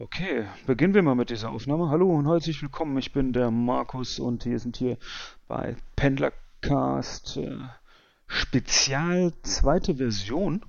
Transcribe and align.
Okay, 0.00 0.46
beginnen 0.64 0.94
wir 0.94 1.02
mal 1.02 1.16
mit 1.16 1.28
dieser 1.28 1.50
Aufnahme. 1.50 1.90
Hallo 1.90 2.08
und 2.14 2.28
herzlich 2.28 2.62
willkommen. 2.62 2.96
Ich 2.98 3.12
bin 3.12 3.32
der 3.32 3.50
Markus 3.50 4.20
und 4.20 4.44
wir 4.44 4.56
sind 4.60 4.76
hier 4.76 4.96
bei 5.48 5.74
Pendlercast 5.96 7.36
äh, 7.38 7.56
Spezial 8.28 9.32
zweite 9.42 9.96
Version. 9.96 10.64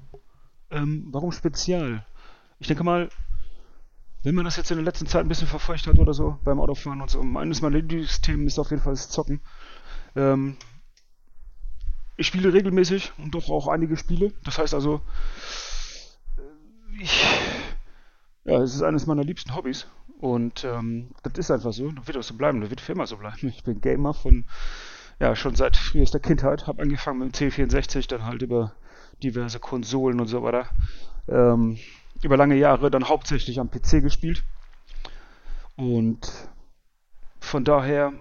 Ähm, 0.72 1.10
warum 1.12 1.32
Spezial? 1.32 2.04
Ich 2.58 2.66
denke 2.66 2.84
mal, 2.84 3.10
wenn 4.24 4.34
man 4.34 4.46
das 4.46 4.56
jetzt 4.56 4.72
in 4.72 4.78
der 4.78 4.86
letzten 4.86 5.06
Zeit 5.06 5.22
ein 5.22 5.30
bisschen 5.30 5.48
verfolgt 5.48 5.86
hat 5.86 6.00
oder 6.00 6.16
so 6.16 6.40
beim 6.44 6.60
Autofahren 6.60 7.00
und 7.00 7.12
so, 7.12 7.22
eines 7.22 7.62
meiner 7.62 7.78
Lieblingsthemen 7.78 8.48
ist 8.48 8.58
auf 8.58 8.72
jeden 8.72 8.82
Fall 8.82 8.94
das 8.94 9.12
Zocken. 9.12 9.42
Ähm, 10.16 10.58
ich 12.18 12.26
spiele 12.26 12.52
regelmäßig 12.52 13.14
und 13.20 13.36
doch 13.36 13.52
auch 13.52 13.68
einige 13.68 13.96
Spiele. 13.96 14.34
Das 14.44 14.58
heißt 14.58 14.74
also, 14.74 15.02
ich 17.00 17.39
ja, 18.50 18.62
es 18.62 18.74
ist 18.74 18.82
eines 18.82 19.06
meiner 19.06 19.24
liebsten 19.24 19.56
Hobbys. 19.56 19.86
Und 20.20 20.64
ähm, 20.64 21.12
das 21.24 21.34
ist 21.38 21.52
einfach 21.52 21.72
so. 21.72 21.92
Das 21.92 22.08
wird 22.08 22.18
auch 22.18 22.24
so 22.24 22.34
bleiben. 22.34 22.62
Das 22.62 22.70
wird 22.70 22.82
für 22.82 22.94
immer 22.94 23.08
so 23.08 23.18
bleiben. 23.18 23.48
Ich 23.48 23.64
bin 23.64 23.80
Gamer 23.80 24.14
von, 24.14 24.46
ja, 25.20 25.36
schon 25.36 25.56
seit 25.56 25.78
frühester 25.78 26.20
Kindheit. 26.20 26.68
Habe 26.68 26.82
angefangen 26.82 27.20
mit 27.20 27.40
dem 27.40 27.52
C64, 27.52 28.10
dann 28.10 28.26
halt 28.26 28.42
über 28.42 28.74
diverse 29.22 29.60
Konsolen 29.60 30.20
und 30.20 30.28
so 30.28 30.44
weiter. 30.44 30.66
Ähm, 31.28 31.78
über 32.24 32.38
lange 32.38 32.56
Jahre 32.56 32.90
dann 32.90 33.08
hauptsächlich 33.08 33.60
am 33.60 33.70
PC 33.70 34.02
gespielt. 34.02 34.44
Und 35.76 36.32
von 37.40 37.64
daher, 37.64 38.12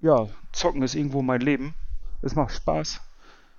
ja, 0.00 0.28
zocken 0.52 0.82
ist 0.82 0.94
irgendwo 0.94 1.22
mein 1.22 1.40
Leben. 1.40 1.74
Es 2.20 2.34
macht 2.34 2.54
Spaß. 2.54 3.00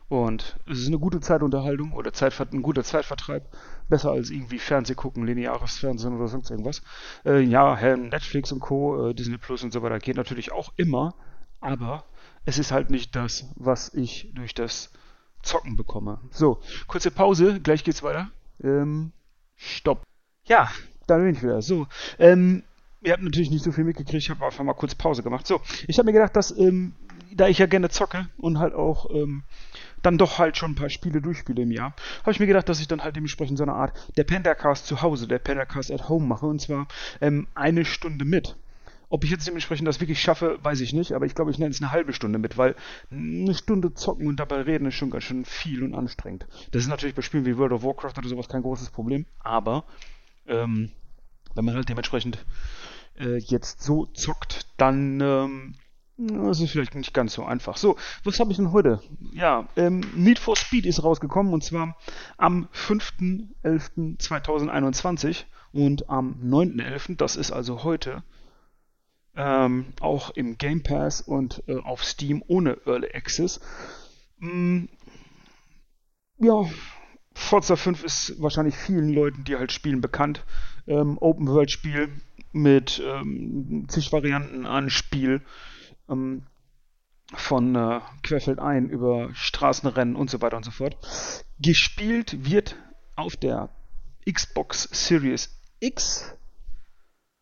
Und 0.10 0.60
es 0.66 0.80
ist 0.80 0.88
eine 0.88 0.98
gute 0.98 1.20
Zeitunterhaltung 1.20 1.94
oder 1.94 2.12
Zeitver 2.12 2.48
ein 2.52 2.64
guter 2.64 2.84
Zeitvertreib. 2.84 3.48
Besser 3.90 4.12
als 4.12 4.32
irgendwie 4.32 4.58
Fernseh 4.58 4.96
gucken, 4.96 5.26
lineares 5.26 5.78
Fernsehen 5.78 6.16
oder 6.16 6.28
sonst 6.28 6.50
irgendwas. 6.50 6.82
Äh, 7.26 7.42
ja, 7.42 7.96
Netflix 7.96 8.52
und 8.52 8.60
Co., 8.60 9.10
äh, 9.10 9.14
Disney 9.14 9.38
Plus 9.38 9.64
und 9.64 9.72
so 9.72 9.84
weiter 9.84 10.00
geht 10.00 10.18
natürlich 10.18 10.52
auch 10.52 10.74
immer, 10.78 11.14
aber 11.62 12.06
es 12.46 12.58
ist 12.58 12.72
halt 12.72 12.90
nicht 12.90 13.16
das, 13.16 13.46
was 13.56 13.94
ich 13.94 14.32
durch 14.34 14.56
das 14.56 14.92
Zocken 15.44 15.76
bekomme. 15.76 16.20
So, 16.32 16.60
kurze 16.88 17.12
Pause, 17.12 17.60
gleich 17.62 17.84
geht's 17.84 18.02
weiter. 18.02 18.30
Ähm, 18.64 19.12
stopp. 19.56 20.02
Ja, 20.46 20.70
da 21.06 21.18
bin 21.18 21.36
ich 21.36 21.44
wieder. 21.44 21.62
So, 21.62 21.88
ähm, 22.18 22.64
ihr 23.02 23.14
habt 23.14 23.24
natürlich 23.24 23.52
nicht 23.52 23.64
so 23.64 23.72
viel 23.72 23.84
mitgekriegt, 23.84 24.24
ich 24.24 24.30
habe 24.32 24.44
einfach 24.44 24.64
mal 24.64 24.74
kurz 24.74 24.96
Pause 24.96 25.22
gemacht. 25.22 25.46
So, 25.46 25.62
ich 25.88 26.00
habe 26.00 26.08
mir 26.08 26.14
gedacht, 26.14 26.36
dass, 26.36 26.56
ähm, 26.58 26.96
da 27.36 27.48
ich 27.48 27.58
ja 27.58 27.66
gerne 27.66 27.90
zocke 27.90 28.28
und 28.38 28.60
halt 28.60 28.74
auch 28.74 29.10
ähm, 29.14 29.44
dann 30.02 30.18
doch 30.18 30.40
halt 30.40 30.58
schon 30.58 30.72
ein 30.72 30.76
paar 30.76 30.90
Spiele 30.90 31.22
durchspiele 31.22 31.62
im 31.62 31.72
Jahr, 31.72 31.94
habe 32.22 32.32
ich 32.32 32.40
mir 32.40 32.48
gedacht, 32.48 32.70
dass 32.70 32.80
ich 32.80 32.88
dann 32.88 33.04
halt 33.04 33.16
dementsprechend 33.16 33.58
so 33.58 33.64
eine 33.64 33.74
Art 33.74 33.94
der 34.18 34.24
Pendercast 34.24 34.88
zu 34.88 35.02
Hause, 35.02 35.28
der 35.28 35.40
Pendercast 35.40 35.92
at 35.92 36.10
Home 36.10 36.26
mache 36.26 36.46
und 36.46 36.62
zwar 36.62 36.88
ähm, 37.22 37.48
eine 37.56 37.86
Stunde 37.86 38.26
mit. 38.26 38.56
Ob 39.12 39.24
ich 39.24 39.32
jetzt 39.32 39.48
dementsprechend 39.48 39.88
das 39.88 40.00
wirklich 40.00 40.22
schaffe, 40.22 40.60
weiß 40.62 40.82
ich 40.82 40.94
nicht, 40.94 41.14
aber 41.14 41.26
ich 41.26 41.34
glaube, 41.34 41.50
ich 41.50 41.58
nenne 41.58 41.72
es 41.72 41.82
eine 41.82 41.92
halbe 41.92 42.14
Stunde 42.14 42.38
mit, 42.38 42.58
weil 42.60 42.76
eine 43.12 43.56
Stunde 43.56 43.96
zocken 43.96 44.28
und 44.28 44.40
dabei 44.40 44.62
reden 44.62 44.86
ist 44.86 44.96
schon 44.96 45.10
ganz 45.10 45.24
schön 45.24 45.46
viel 45.46 45.84
und 45.84 45.96
anstrengend. 45.96 46.46
Das 46.72 46.84
ist 46.84 46.90
natürlich 46.90 47.16
bei 47.16 47.24
Spielen 47.24 47.46
wie 47.46 47.58
World 47.58 47.72
of 47.72 47.84
Warcraft 47.84 48.20
oder 48.20 48.30
sowas 48.30 48.48
kein 48.48 48.62
großes 48.62 48.92
Problem, 48.92 49.26
aber 49.40 49.84
ähm, 50.48 50.92
wenn 51.56 51.66
man 51.66 51.76
halt 51.76 51.90
dementsprechend 51.90 52.46
äh, 53.20 53.38
jetzt 53.38 53.82
so 53.82 54.06
zockt, 54.08 54.68
dann 54.78 55.20
ähm, 55.22 55.76
das 56.20 56.60
ist 56.60 56.72
vielleicht 56.72 56.96
nicht 56.96 57.14
ganz 57.14 57.34
so 57.34 57.46
einfach. 57.46 57.78
So, 57.78 57.96
was 58.26 58.42
habe 58.42 58.52
ich 58.52 58.58
denn 58.58 58.74
heute? 58.74 59.02
Ja, 59.32 59.70
ähm, 59.78 60.02
Need 60.16 60.38
for 60.38 60.58
Speed 60.58 60.86
ist 60.86 61.02
rausgekommen 61.04 61.54
und 61.54 61.64
zwar 61.64 61.96
am 62.38 62.68
5.11.2021 62.74 65.46
und 65.72 66.10
am 66.10 66.36
9.11., 66.44 67.16
das 67.16 67.38
ist 67.38 67.52
also 67.52 67.86
heute, 67.86 68.24
ähm, 69.38 69.94
auch 70.02 70.32
im 70.32 70.58
Game 70.58 70.84
Pass 70.84 71.22
und 71.22 71.64
äh, 71.68 71.78
auf 71.78 72.04
Steam 72.04 72.44
ohne 72.48 72.80
Early 72.86 73.12
Access. 73.14 73.62
Mm, 74.40 74.88
ja, 76.38 76.66
Forza 77.34 77.78
5 77.78 78.04
ist 78.04 78.42
wahrscheinlich 78.42 78.76
vielen 78.76 79.14
Leuten, 79.14 79.46
die 79.46 79.56
halt 79.56 79.72
spielen, 79.72 80.02
bekannt. 80.02 80.44
Ähm, 80.86 81.18
Open 81.22 81.48
World 81.48 81.72
Spiel 81.72 82.10
mit 82.52 83.02
ähm, 83.06 83.86
zig 83.88 84.12
Varianten 84.12 84.66
an 84.66 84.90
Spiel 84.90 85.42
ähm, 86.10 86.44
von 87.34 87.76
äh, 87.76 88.00
Querfeldein 88.24 88.90
über 88.90 89.30
Straßenrennen 89.34 90.16
und 90.16 90.30
so 90.30 90.42
weiter 90.42 90.58
und 90.58 90.66
so 90.66 90.72
fort. 90.72 90.98
Gespielt 91.60 92.46
wird 92.46 92.76
auf 93.16 93.36
der 93.36 93.70
Xbox 94.30 94.90
Series 94.92 95.56
X. 95.80 96.34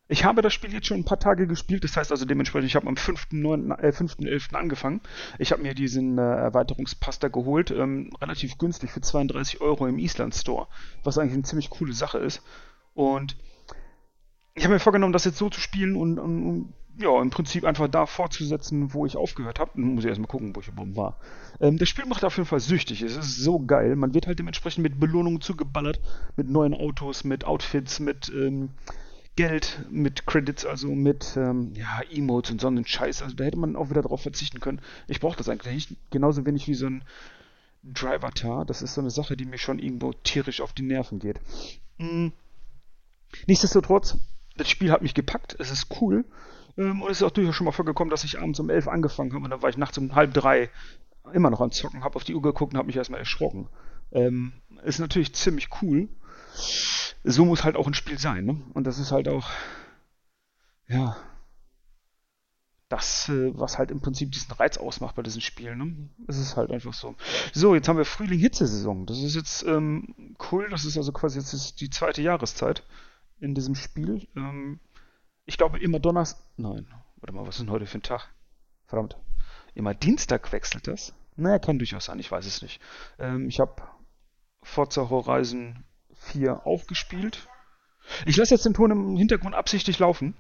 Ich 0.10 0.24
habe 0.24 0.42
das 0.42 0.54
Spiel 0.54 0.72
jetzt 0.72 0.88
schon 0.88 1.00
ein 1.00 1.06
paar 1.06 1.20
Tage 1.20 1.48
gespielt, 1.48 1.84
das 1.84 1.98
heißt 1.98 2.12
also 2.12 2.24
dementsprechend, 2.26 2.70
ich 2.70 2.76
habe 2.78 2.88
am 2.88 2.94
5.11. 2.94 3.78
Äh, 3.82 3.92
5. 3.92 4.54
angefangen. 4.54 5.02
Ich 5.38 5.52
habe 5.52 5.62
mir 5.62 5.74
diesen 5.74 6.18
äh, 6.18 6.22
Erweiterungspass 6.22 7.20
da 7.20 7.28
geholt, 7.28 7.72
ähm, 7.72 8.12
relativ 8.22 8.58
günstig 8.58 8.92
für 8.92 9.02
32 9.02 9.60
Euro 9.60 9.86
im 9.86 10.00
Island 10.00 10.34
Store, 10.34 10.68
was 11.04 11.18
eigentlich 11.18 11.34
eine 11.34 11.44
ziemlich 11.44 11.70
coole 11.70 11.94
Sache 11.94 12.20
ist. 12.20 12.42
Und 12.94 13.36
ich 14.56 14.64
habe 14.64 14.74
mir 14.74 14.80
vorgenommen, 14.80 15.14
das 15.14 15.26
jetzt 15.26 15.38
so 15.38 15.50
zu 15.50 15.60
spielen 15.60 15.98
und, 15.98 16.20
und, 16.20 16.48
und 16.48 16.74
ja, 17.00 17.22
im 17.22 17.30
Prinzip 17.30 17.64
einfach 17.64 17.88
da 17.88 18.06
fortzusetzen, 18.06 18.94
wo 18.94 19.06
ich 19.06 19.16
aufgehört 19.16 19.60
habe. 19.60 19.80
Muss 19.80 20.04
ich 20.04 20.10
erstmal 20.10 20.28
gucken, 20.28 20.56
wo 20.56 20.62
ich 20.62 20.68
überhaupt 20.68 20.96
war. 20.96 21.20
Ähm, 21.60 21.78
das 21.78 21.90
Spiel 21.90 22.06
macht 22.06 22.24
auf 22.24 22.38
jeden 22.38 22.48
Fall 22.48 22.60
süchtig. 22.60 23.02
Es 23.02 23.16
ist 23.16 23.38
so 23.38 23.60
geil. 23.60 23.96
Man 23.96 24.14
wird 24.14 24.28
halt 24.28 24.40
dementsprechend 24.40 24.84
mit 24.84 25.00
Belohnungen 25.00 25.42
zugeballert, 25.42 26.00
mit 26.36 26.50
neuen 26.50 26.74
Autos, 26.74 27.24
mit 27.24 27.46
Outfits, 27.46 28.00
mit 28.00 28.30
ähm, 28.30 28.70
Geld, 29.36 29.86
mit 29.92 30.26
Credits, 30.26 30.66
also 30.66 30.88
mit 30.88 31.38
ähm, 31.38 31.74
ja, 31.76 32.02
Emotes 32.12 32.52
und 32.52 32.62
so 32.62 32.68
einen 32.68 32.86
Scheiß. 32.86 33.22
Also 33.22 33.36
da 33.36 33.44
hätte 33.44 33.60
man 33.60 33.76
auch 33.76 33.92
wieder 33.92 34.02
drauf 34.02 34.22
verzichten 34.24 34.60
können. 34.60 34.82
Ich 35.08 35.20
brauche 35.20 35.38
das 35.38 35.50
eigentlich 35.50 35.74
nicht. 35.74 35.96
Genauso 36.10 36.46
wenig 36.46 36.68
wie 36.68 36.74
so 36.74 36.88
ein 36.88 37.04
Driver-Tar. 37.84 38.66
Das 38.66 38.82
ist 38.82 38.96
so 38.96 39.02
eine 39.02 39.12
Sache, 39.12 39.38
die 39.38 39.46
mir 39.46 39.60
schon 39.60 39.78
irgendwo 39.78 40.14
tierisch 40.14 40.62
auf 40.62 40.74
die 40.74 40.82
Nerven 40.82 41.20
geht. 41.20 41.40
Mhm. 42.00 42.34
Nichtsdestotrotz, 43.46 44.18
das 44.56 44.70
Spiel 44.70 44.92
hat 44.92 45.04
mich 45.04 45.14
gepackt. 45.14 45.56
Es 45.60 45.70
ist 45.70 46.02
cool. 46.02 46.26
Ähm, 46.78 47.02
und 47.02 47.12
es 47.12 47.18
ist 47.18 47.24
auch 47.24 47.32
durchaus 47.32 47.56
schon 47.56 47.66
mal 47.66 47.72
vorgekommen, 47.72 48.12
dass 48.12 48.24
ich 48.24 48.40
abends 48.40 48.60
um 48.60 48.70
elf 48.70 48.88
angefangen 48.88 49.34
habe 49.34 49.44
und 49.44 49.50
dann 49.52 49.62
war 49.62 49.70
ich 49.70 49.78
nachts 49.78 49.98
um 49.98 50.16
halb 50.16 50.34
drei 50.34 50.70
immer 51.34 51.50
noch 51.50 51.62
am 51.62 51.72
Zocken, 51.72 52.04
habe 52.04 52.16
auf 52.16 52.24
die 52.24 52.36
Uhr 52.36 52.42
geguckt 52.42 52.74
und 52.74 52.78
habe 52.78 52.88
mich 52.88 52.96
erstmal 52.96 53.20
erschrocken. 53.20 53.68
Ähm, 54.12 54.54
ist 54.84 55.00
natürlich 55.00 55.36
ziemlich 55.36 55.70
cool. 55.82 56.08
So 57.24 57.46
muss 57.46 57.64
halt 57.64 57.76
auch 57.76 57.88
ein 57.88 57.94
Spiel 57.94 58.18
sein, 58.18 58.46
ne? 58.46 58.62
Und 58.74 58.86
das 58.88 59.00
ist 59.00 59.12
halt 59.12 59.28
auch, 59.28 59.50
ja, 60.88 61.18
das, 62.90 63.28
äh, 63.30 63.52
was 63.58 63.78
halt 63.78 63.92
im 63.92 64.00
Prinzip 64.00 64.32
diesen 64.32 64.54
Reiz 64.54 64.78
ausmacht 64.78 65.16
bei 65.16 65.24
diesen 65.24 65.42
Spielen. 65.42 65.78
Ne? 65.78 66.10
Es 66.28 66.38
ist 66.38 66.56
halt 66.56 66.72
einfach 66.72 66.94
so. 66.94 67.16
So, 67.54 67.76
jetzt 67.76 67.90
haben 67.90 67.98
wir 67.98 68.06
Frühling-Hitze-Saison. 68.06 69.06
Das 69.06 69.22
ist 69.22 69.36
jetzt 69.36 69.64
ähm, 69.64 70.36
cool. 70.52 70.70
Das 70.70 70.86
ist 70.86 70.98
also 70.98 71.12
quasi 71.12 71.40
jetzt 71.40 71.82
die 71.82 71.90
zweite 71.90 72.22
Jahreszeit 72.22 72.84
in 73.40 73.56
diesem 73.56 73.76
Spiel. 73.76 74.28
Ähm, 74.36 74.80
ich 75.48 75.58
glaube 75.58 75.80
immer 75.80 76.00
Donnerstag. 76.00 76.44
Nein, 76.58 76.86
warte 77.18 77.34
mal, 77.34 77.48
was 77.48 77.56
ist 77.56 77.62
denn 77.62 77.72
heute 77.72 77.88
für 77.88 77.98
ein 77.98 78.04
Tag? 78.04 78.30
Verdammt. 78.86 79.18
Immer 79.74 79.96
Dienstag 79.96 80.52
wechselt 80.52 80.88
das? 80.88 81.14
Naja, 81.36 81.58
kann 81.58 81.80
durchaus 81.80 82.06
sein, 82.06 82.20
ich 82.20 82.32
weiß 82.32 82.46
es 82.46 82.62
nicht. 82.62 82.82
Ähm, 83.18 83.48
ich 83.48 83.60
habe 83.60 83.82
Forza 84.62 85.10
Horizon 85.10 85.84
4 86.14 86.68
auch 86.68 86.86
gespielt. 86.86 87.48
Ich 88.26 88.38
lasse 88.38 88.54
jetzt 88.56 88.66
den 88.66 88.74
Ton 88.74 88.92
im 88.92 89.18
Hintergrund 89.18 89.56
absichtlich 89.56 90.00
laufen. 90.00 90.36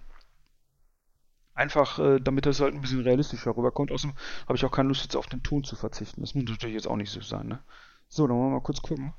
Einfach, 1.53 2.00
äh, 2.00 2.19
damit 2.19 2.46
das 2.46 2.59
halt 2.59 2.75
ein 2.75 2.81
bisschen 2.81 3.01
realistischer 3.01 3.56
rüberkommt. 3.56 3.91
Außerdem 3.91 4.16
habe 4.46 4.57
ich 4.57 4.66
auch 4.66 4.72
keine 4.72 4.90
Lust, 4.90 5.03
jetzt 5.03 5.16
auf 5.16 5.28
den 5.28 5.44
Ton 5.44 5.63
zu 5.63 5.75
verzichten. 5.75 6.22
Das 6.22 6.35
muss 6.35 6.46
natürlich 6.50 6.75
jetzt 6.75 6.88
auch 6.88 6.96
nicht 6.96 7.12
so 7.12 7.22
sein, 7.22 7.47
ne? 7.47 7.63
So, 8.09 8.28
dann 8.28 8.38
wollen 8.38 8.51
wir 8.51 8.56
mal 8.57 8.63
kurz 8.63 8.81
gucken. 8.81 9.13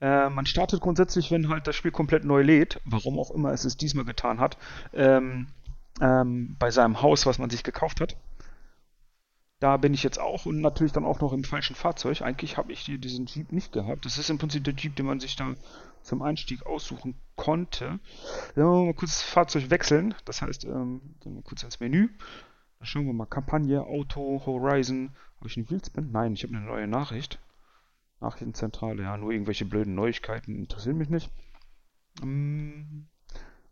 Äh, 0.00 0.30
man 0.30 0.46
startet 0.46 0.80
grundsätzlich, 0.80 1.30
wenn 1.30 1.48
halt 1.48 1.66
das 1.66 1.76
Spiel 1.76 1.90
komplett 1.90 2.24
neu 2.24 2.42
lädt, 2.42 2.80
warum 2.84 3.18
auch 3.18 3.30
immer 3.30 3.52
es 3.52 3.64
es 3.64 3.76
diesmal 3.76 4.04
getan 4.04 4.40
hat, 4.40 4.56
ähm, 4.94 5.48
ähm, 6.00 6.56
bei 6.58 6.70
seinem 6.70 7.02
Haus, 7.02 7.26
was 7.26 7.38
man 7.38 7.50
sich 7.50 7.62
gekauft 7.62 8.00
hat. 8.00 8.16
Da 9.60 9.76
bin 9.76 9.92
ich 9.92 10.02
jetzt 10.02 10.18
auch 10.18 10.46
und 10.46 10.62
natürlich 10.62 10.92
dann 10.92 11.04
auch 11.04 11.20
noch 11.20 11.34
im 11.34 11.44
falschen 11.44 11.76
Fahrzeug. 11.76 12.22
Eigentlich 12.22 12.56
habe 12.56 12.72
ich 12.72 12.84
diesen 12.84 13.26
Jeep 13.26 13.52
nicht 13.52 13.72
gehabt. 13.72 14.06
Das 14.06 14.16
ist 14.16 14.30
im 14.30 14.38
Prinzip 14.38 14.64
der 14.64 14.72
Jeep, 14.72 14.96
den 14.96 15.04
man 15.04 15.20
sich 15.20 15.36
da 15.36 15.54
zum 16.02 16.22
Einstieg 16.22 16.64
aussuchen 16.64 17.14
konnte. 17.36 18.00
Dann 18.54 18.64
wollen 18.64 18.80
wir 18.80 18.86
mal 18.86 18.94
kurz 18.94 19.18
das 19.18 19.22
Fahrzeug 19.22 19.68
wechseln. 19.68 20.14
Das 20.24 20.40
heißt, 20.40 20.64
ähm, 20.64 21.02
gehen 21.20 21.34
wir 21.34 21.42
kurz 21.42 21.62
ins 21.62 21.78
Menü. 21.78 22.08
Dann 22.78 22.86
schauen 22.86 23.04
wir 23.04 23.12
mal 23.12 23.26
Kampagne, 23.26 23.82
Auto, 23.82 24.40
Horizon. 24.46 25.10
Habe 25.36 25.48
ich 25.48 25.58
einen 25.58 25.68
Wheelspin? 25.68 26.10
Nein, 26.10 26.32
ich 26.32 26.42
habe 26.42 26.56
eine 26.56 26.64
neue 26.64 26.86
Nachricht. 26.86 27.38
Nachrichtenzentrale, 28.20 29.02
ja, 29.02 29.16
nur 29.16 29.32
irgendwelche 29.32 29.64
blöden 29.64 29.94
Neuigkeiten 29.94 30.54
interessieren 30.54 30.98
mich 30.98 31.08
nicht. 31.08 31.30
Ähm, 32.22 33.08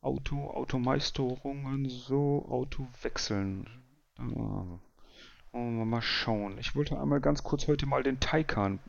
Auto, 0.00 0.50
Automeisterungen, 0.50 1.88
so, 1.88 2.46
Auto 2.48 2.86
wechseln. 3.02 3.68
Wir 4.16 5.84
mal 5.84 6.02
schauen. 6.02 6.58
Ich 6.58 6.74
wollte 6.74 7.00
einmal 7.00 7.20
ganz 7.20 7.42
kurz 7.42 7.66
heute 7.68 7.86
mal 7.86 8.02
den 8.02 8.20
Taycan 8.20 8.80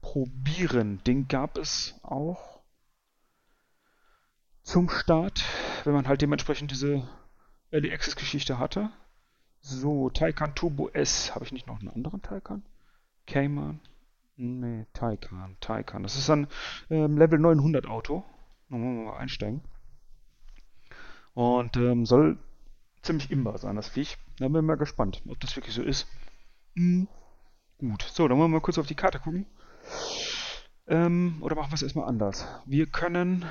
probieren. 0.00 1.02
Den 1.04 1.28
gab 1.28 1.56
es 1.58 1.98
auch 2.02 2.60
zum 4.62 4.88
Start, 4.88 5.44
wenn 5.84 5.94
man 5.94 6.08
halt 6.08 6.22
dementsprechend 6.22 6.70
diese 6.70 7.08
Early 7.70 7.92
Access 7.92 8.16
Geschichte 8.16 8.58
hatte. 8.58 8.90
So, 9.60 10.10
Taycan 10.10 10.54
Turbo 10.54 10.90
S. 10.90 11.34
Habe 11.34 11.44
ich 11.44 11.52
nicht 11.52 11.66
noch 11.66 11.80
einen 11.80 11.88
anderen 11.88 12.22
Taycan? 12.22 12.62
Cayman? 13.26 13.80
Nee, 14.36 14.86
Taycan, 14.92 15.56
Taycan. 15.60 16.02
Das 16.02 16.16
ist 16.16 16.28
ein 16.28 16.48
ähm, 16.90 17.16
Level 17.16 17.38
900 17.38 17.86
Auto. 17.86 18.24
Mal 18.68 19.16
einsteigen. 19.16 19.62
Und 21.34 21.76
ähm, 21.76 22.06
soll 22.06 22.38
ziemlich 23.02 23.30
imbar 23.30 23.58
sein, 23.58 23.76
das 23.76 23.88
Viech. 23.88 24.16
Da 24.38 24.48
bin 24.48 24.62
ich 24.62 24.66
mal 24.66 24.76
gespannt, 24.76 25.22
ob 25.28 25.38
das 25.40 25.54
wirklich 25.56 25.74
so 25.74 25.82
ist. 25.82 26.08
Hm. 26.74 27.06
Gut, 27.78 28.02
so, 28.02 28.26
dann 28.26 28.38
wollen 28.38 28.50
wir 28.50 28.56
mal 28.56 28.62
kurz 28.62 28.78
auf 28.78 28.86
die 28.86 28.94
Karte 28.94 29.20
gucken. 29.20 29.46
Ähm, 30.86 31.38
oder 31.40 31.54
machen 31.54 31.70
wir 31.70 31.74
es 31.74 31.82
erstmal 31.82 32.08
anders. 32.08 32.46
Wir 32.66 32.86
können 32.86 33.44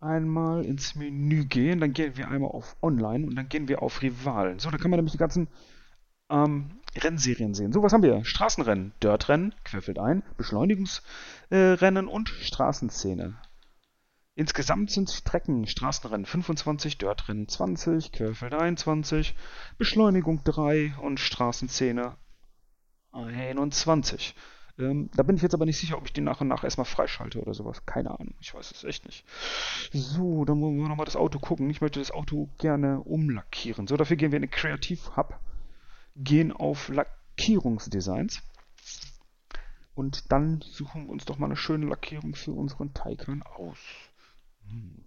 einmal 0.00 0.64
ins 0.64 0.94
Menü 0.94 1.44
gehen, 1.44 1.80
dann 1.80 1.92
gehen 1.92 2.16
wir 2.16 2.28
einmal 2.28 2.50
auf 2.50 2.76
Online 2.82 3.26
und 3.26 3.36
dann 3.36 3.48
gehen 3.48 3.68
wir 3.68 3.82
auf 3.82 4.02
Rivalen. 4.02 4.58
So, 4.58 4.70
da 4.70 4.78
kann 4.78 4.90
man 4.90 4.98
nämlich 4.98 5.12
die 5.12 5.18
ganzen 5.18 5.48
ähm, 6.28 6.81
Rennserien 6.96 7.54
sehen. 7.54 7.72
So, 7.72 7.82
was 7.82 7.92
haben 7.92 8.02
wir? 8.02 8.24
Straßenrennen, 8.24 8.92
Dirtrennen, 9.02 9.54
querfeld 9.64 9.98
ein, 9.98 10.22
Beschleunigungsrennen 10.36 12.06
äh, 12.06 12.10
und 12.10 12.28
Straßenszene. 12.28 13.36
Insgesamt 14.34 14.90
sind 14.90 15.10
Strecken 15.10 15.66
Straßenrennen 15.66 16.24
25, 16.24 16.96
Dirtrennen 16.96 17.48
20, 17.48 18.12
Querfeld 18.12 18.54
21, 18.54 19.34
Beschleunigung 19.76 20.42
3 20.44 20.94
und 21.02 21.20
Straßenszene 21.20 22.16
21. 23.12 24.34
Ähm, 24.78 25.10
da 25.14 25.22
bin 25.22 25.36
ich 25.36 25.42
jetzt 25.42 25.52
aber 25.52 25.66
nicht 25.66 25.78
sicher, 25.78 25.98
ob 25.98 26.06
ich 26.06 26.14
die 26.14 26.22
nach 26.22 26.40
und 26.40 26.48
nach 26.48 26.64
erstmal 26.64 26.86
freischalte 26.86 27.42
oder 27.42 27.52
sowas. 27.52 27.84
Keine 27.84 28.10
Ahnung, 28.10 28.34
ich 28.40 28.54
weiß 28.54 28.70
es 28.70 28.84
echt 28.84 29.04
nicht. 29.04 29.26
So, 29.92 30.46
dann 30.46 30.62
wollen 30.62 30.78
wir 30.78 30.88
nochmal 30.88 31.04
das 31.04 31.16
Auto 31.16 31.38
gucken. 31.38 31.68
Ich 31.68 31.82
möchte 31.82 32.00
das 32.00 32.10
Auto 32.10 32.48
gerne 32.58 33.00
umlackieren. 33.00 33.86
So, 33.86 33.98
dafür 33.98 34.16
gehen 34.16 34.32
wir 34.32 34.36
in 34.36 34.42
den 34.42 34.50
Kreativ 34.50 35.14
Hub, 35.14 35.38
gehen 36.16 36.52
auf 36.52 36.88
Lackierungsdesigns 36.88 38.42
und 39.94 40.32
dann 40.32 40.62
suchen 40.62 41.06
wir 41.06 41.10
uns 41.10 41.24
doch 41.24 41.38
mal 41.38 41.46
eine 41.46 41.56
schöne 41.56 41.86
Lackierung 41.86 42.34
für 42.34 42.52
unseren 42.52 42.94
Taycan 42.94 43.42
aus. 43.42 43.78
Hm. 44.68 45.04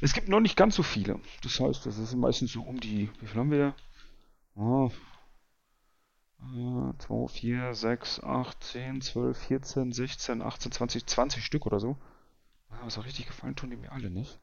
Es 0.00 0.12
gibt 0.12 0.28
noch 0.28 0.40
nicht 0.40 0.56
ganz 0.56 0.76
so 0.76 0.82
viele. 0.82 1.20
Das 1.42 1.60
heißt, 1.60 1.86
das 1.86 1.98
ist 1.98 2.14
meistens 2.14 2.52
so 2.52 2.62
um 2.62 2.80
die, 2.80 3.10
wie 3.20 3.26
viel 3.26 3.40
haben 3.40 3.50
wir? 3.50 3.74
Oh, 4.54 4.90
2, 6.98 7.28
4, 7.28 7.74
6, 7.74 8.22
8, 8.22 8.64
10, 8.64 9.00
12, 9.00 9.38
14, 9.38 9.92
16, 9.92 10.42
18, 10.42 10.72
20, 10.72 11.06
20 11.06 11.44
Stück 11.44 11.66
oder 11.66 11.80
so. 11.80 11.96
Aber 12.80 12.90
so 12.90 13.00
richtig 13.02 13.26
gefallen 13.26 13.56
tun 13.56 13.70
die 13.70 13.76
mir 13.76 13.92
alle 13.92 14.10
nicht. 14.10 14.38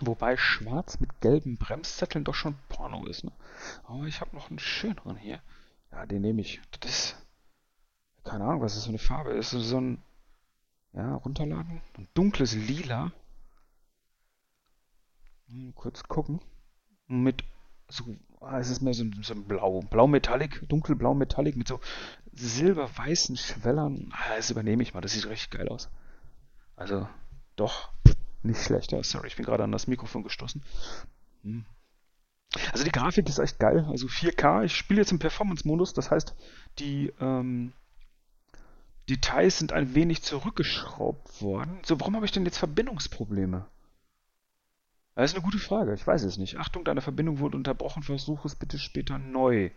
Wobei 0.00 0.36
schwarz 0.36 1.00
mit 1.00 1.20
gelben 1.20 1.56
Bremszetteln 1.58 2.24
doch 2.24 2.34
schon 2.34 2.56
Porno 2.68 3.06
ist, 3.06 3.24
ne? 3.24 3.32
Aber 3.84 4.04
ich 4.04 4.20
habe 4.20 4.34
noch 4.34 4.48
einen 4.48 4.58
schöneren 4.58 5.16
hier. 5.16 5.40
Ja, 5.90 6.06
den 6.06 6.22
nehme 6.22 6.40
ich. 6.40 6.60
Das 6.80 6.90
ist. 6.90 7.26
Keine 8.24 8.44
Ahnung, 8.44 8.60
was 8.60 8.74
das 8.74 8.84
für 8.84 8.90
eine 8.90 8.98
Farbe 8.98 9.32
ist. 9.32 9.50
So 9.50 9.80
ein. 9.80 10.02
Ja, 10.92 11.14
runterladen. 11.14 11.80
Ein 11.96 12.08
dunkles 12.14 12.54
Lila. 12.54 13.12
Mal 15.48 15.72
kurz 15.72 16.04
gucken. 16.04 16.40
Mit 17.06 17.42
so 17.88 18.04
Ah, 18.40 18.60
es 18.60 18.70
ist 18.70 18.82
mehr 18.82 18.94
so 18.94 19.02
ein, 19.02 19.18
so 19.22 19.34
ein 19.34 19.44
Blau, 19.44 19.80
Blau-Metallic, 19.80 20.68
dunkelblau-Metallic 20.68 21.56
mit 21.56 21.66
so 21.66 21.80
silberweißen 22.32 23.36
Schwellern. 23.36 24.12
Ah, 24.12 24.36
das 24.36 24.50
übernehme 24.50 24.82
ich 24.82 24.94
mal, 24.94 25.00
das 25.00 25.12
sieht 25.12 25.26
richtig 25.26 25.50
geil 25.50 25.68
aus. 25.68 25.90
Also, 26.76 27.08
doch, 27.56 27.90
nicht 28.42 28.62
schlechter. 28.62 29.02
Sorry, 29.02 29.28
ich 29.28 29.36
bin 29.36 29.44
gerade 29.44 29.64
an 29.64 29.72
das 29.72 29.86
Mikrofon 29.86 30.22
gestoßen. 30.22 30.62
Hm. 31.42 31.64
Also 32.72 32.84
die 32.84 32.92
Grafik 32.92 33.28
ist 33.28 33.38
echt 33.38 33.58
geil. 33.58 33.86
Also 33.88 34.06
4K. 34.06 34.64
Ich 34.64 34.76
spiele 34.76 35.00
jetzt 35.00 35.12
im 35.12 35.18
Performance-Modus, 35.18 35.92
das 35.92 36.10
heißt, 36.10 36.34
die 36.78 37.12
ähm, 37.20 37.72
Details 39.08 39.58
sind 39.58 39.72
ein 39.72 39.94
wenig 39.94 40.22
zurückgeschraubt 40.22 41.42
worden. 41.42 41.78
So, 41.84 42.00
warum 42.00 42.16
habe 42.16 42.26
ich 42.26 42.32
denn 42.32 42.44
jetzt 42.44 42.58
Verbindungsprobleme? 42.58 43.66
Das 45.14 45.32
ist 45.32 45.36
eine 45.36 45.44
gute 45.44 45.58
Frage. 45.58 45.94
Ich 45.94 46.06
weiß 46.06 46.22
es 46.22 46.38
nicht. 46.38 46.58
Achtung, 46.58 46.84
deine 46.84 47.00
Verbindung 47.00 47.40
wurde 47.40 47.56
unterbrochen. 47.56 48.02
Versuche 48.02 48.46
es 48.46 48.54
bitte 48.54 48.78
später 48.78 49.18
neu. 49.18 49.70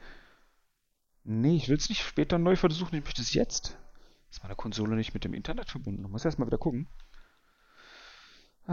Nee, 1.24 1.56
ich 1.56 1.68
will 1.68 1.78
es 1.78 1.90
nicht 1.90 2.04
später 2.04 2.38
neu 2.38 2.56
versuchen. 2.56 2.96
Ich 2.96 3.04
möchte 3.04 3.22
es 3.22 3.34
jetzt. 3.34 3.78
Ist 4.30 4.44
meine 4.44 4.56
Konsole 4.56 4.96
nicht 4.96 5.14
mit 5.14 5.24
dem 5.24 5.34
Internet 5.34 5.69
verbunden? 5.69 6.04
Ich 6.06 6.12
muss 6.12 6.25
erstmal 6.25 6.48
wieder 6.48 6.57
gucken. 6.57 6.88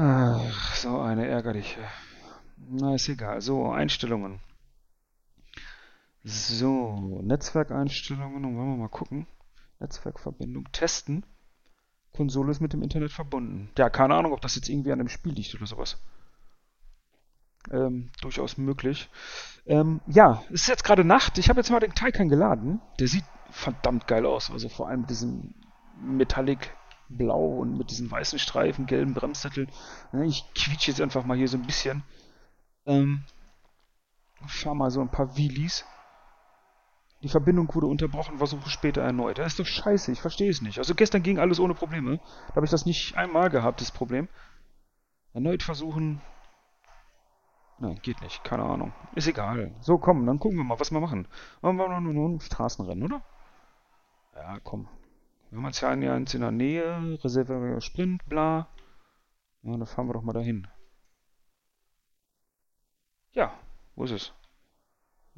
Ach, 0.00 0.76
so 0.76 1.00
eine 1.00 1.26
ärgerliche. 1.26 1.80
Na, 2.56 2.94
ist 2.94 3.08
egal. 3.08 3.40
So, 3.40 3.70
Einstellungen. 3.70 4.38
So, 6.22 7.20
Netzwerkeinstellungen. 7.22 8.44
Und 8.44 8.56
wollen 8.56 8.70
wir 8.70 8.76
mal 8.76 8.88
gucken. 8.88 9.26
Netzwerkverbindung 9.80 10.70
testen. 10.70 11.26
Konsole 12.14 12.52
ist 12.52 12.60
mit 12.60 12.72
dem 12.72 12.82
Internet 12.82 13.10
verbunden. 13.10 13.70
Ja, 13.76 13.90
keine 13.90 14.14
Ahnung, 14.14 14.32
ob 14.32 14.40
das 14.40 14.54
jetzt 14.54 14.68
irgendwie 14.68 14.92
an 14.92 14.98
dem 14.98 15.08
Spiel 15.08 15.32
liegt 15.32 15.54
oder 15.54 15.66
sowas 15.66 15.98
ähm, 17.72 18.10
durchaus 18.20 18.56
möglich. 18.56 19.10
Ähm, 19.66 20.00
ja, 20.06 20.42
es 20.48 20.62
ist 20.62 20.68
jetzt 20.68 20.84
gerade 20.84 21.04
Nacht. 21.04 21.38
Ich 21.38 21.48
habe 21.48 21.60
jetzt 21.60 21.70
mal 21.70 21.80
den 21.80 21.94
Taycan 21.94 22.28
geladen. 22.28 22.80
Der 22.98 23.08
sieht 23.08 23.24
verdammt 23.50 24.06
geil 24.06 24.26
aus. 24.26 24.50
Also 24.50 24.68
vor 24.68 24.88
allem 24.88 25.00
mit 25.00 25.10
diesem 25.10 25.54
Metallic 26.00 26.70
Blau 27.08 27.58
und 27.58 27.78
mit 27.78 27.90
diesen 27.90 28.10
weißen 28.10 28.38
Streifen, 28.38 28.86
gelben 28.86 29.14
Bremssättel. 29.14 29.68
Ich 30.24 30.44
quietsche 30.54 30.90
jetzt 30.90 31.00
einfach 31.00 31.24
mal 31.24 31.36
hier 31.36 31.48
so 31.48 31.56
ein 31.56 31.66
bisschen. 31.66 32.02
Ähm, 32.86 33.24
fahr 34.46 34.74
mal 34.74 34.90
so 34.90 35.00
ein 35.00 35.10
paar 35.10 35.36
Wheelies. 35.36 35.84
Die 37.22 37.28
Verbindung 37.28 37.74
wurde 37.74 37.86
unterbrochen, 37.86 38.38
versuche 38.38 38.70
später 38.70 39.02
erneut. 39.02 39.38
Das 39.38 39.48
ist 39.48 39.58
doch 39.58 39.66
scheiße, 39.66 40.12
ich 40.12 40.20
verstehe 40.20 40.50
es 40.50 40.62
nicht. 40.62 40.78
Also 40.78 40.94
gestern 40.94 41.22
ging 41.22 41.38
alles 41.38 41.58
ohne 41.58 41.74
Probleme. 41.74 42.20
Da 42.48 42.56
habe 42.56 42.64
ich 42.64 42.70
das 42.70 42.86
nicht 42.86 43.16
einmal 43.16 43.50
gehabt, 43.50 43.80
das 43.80 43.90
Problem. 43.90 44.28
Erneut 45.32 45.62
versuchen, 45.62 46.20
Nein, 47.80 48.00
geht 48.02 48.20
nicht. 48.22 48.42
Keine 48.42 48.64
Ahnung. 48.64 48.92
Ist 49.14 49.28
egal. 49.28 49.72
So, 49.80 49.98
komm, 49.98 50.26
dann 50.26 50.40
gucken 50.40 50.58
wir 50.58 50.64
mal, 50.64 50.80
was 50.80 50.90
wir 50.90 51.00
machen. 51.00 51.28
Straßenrennen, 52.40 53.04
oder? 53.04 53.22
Ja, 54.34 54.58
komm. 54.64 54.88
Wir 55.50 55.58
haben 55.58 55.66
jetzt 55.66 55.80
ja 55.80 55.90
eins 55.90 56.34
in 56.34 56.42
der 56.42 56.50
Nähe. 56.50 57.18
Reserve 57.24 57.80
Sprint, 57.80 58.26
bla. 58.26 58.68
Ja, 59.62 59.72
dann 59.76 59.86
fahren 59.86 60.06
wir 60.06 60.14
doch 60.14 60.22
mal 60.22 60.32
dahin. 60.32 60.68
Ja, 63.32 63.52
wo 63.94 64.04
ist 64.04 64.10
es? 64.10 64.32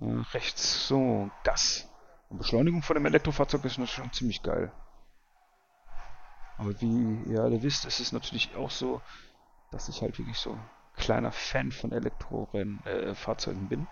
Äh, 0.01 0.23
rechts. 0.33 0.89
So, 0.89 1.31
Gas. 1.45 1.89
Und 2.29 2.39
Beschleunigung 2.39 2.83
von 2.83 2.95
dem 2.95 3.07
Elektrofahrzeug 3.07 3.65
ist 3.65 3.79
natürlich 3.79 3.93
schon 3.93 4.13
ziemlich 4.13 4.43
geil. 4.43 4.73
Aber 6.59 6.81
wie 6.81 7.23
ihr 7.31 7.43
alle 7.43 7.63
wisst, 7.63 7.87
ist 7.87 8.01
es 8.01 8.13
natürlich 8.13 8.55
auch 8.55 8.71
so, 8.71 9.01
dass 9.71 9.89
ich 9.89 10.03
halt 10.03 10.19
wirklich 10.19 10.39
so 10.39 10.59
kleiner 10.95 11.33
Fan 11.33 11.73
von 11.73 11.93
Elektrofahrzeugen 11.93 13.65
äh, 13.65 13.69
bin. 13.69 13.87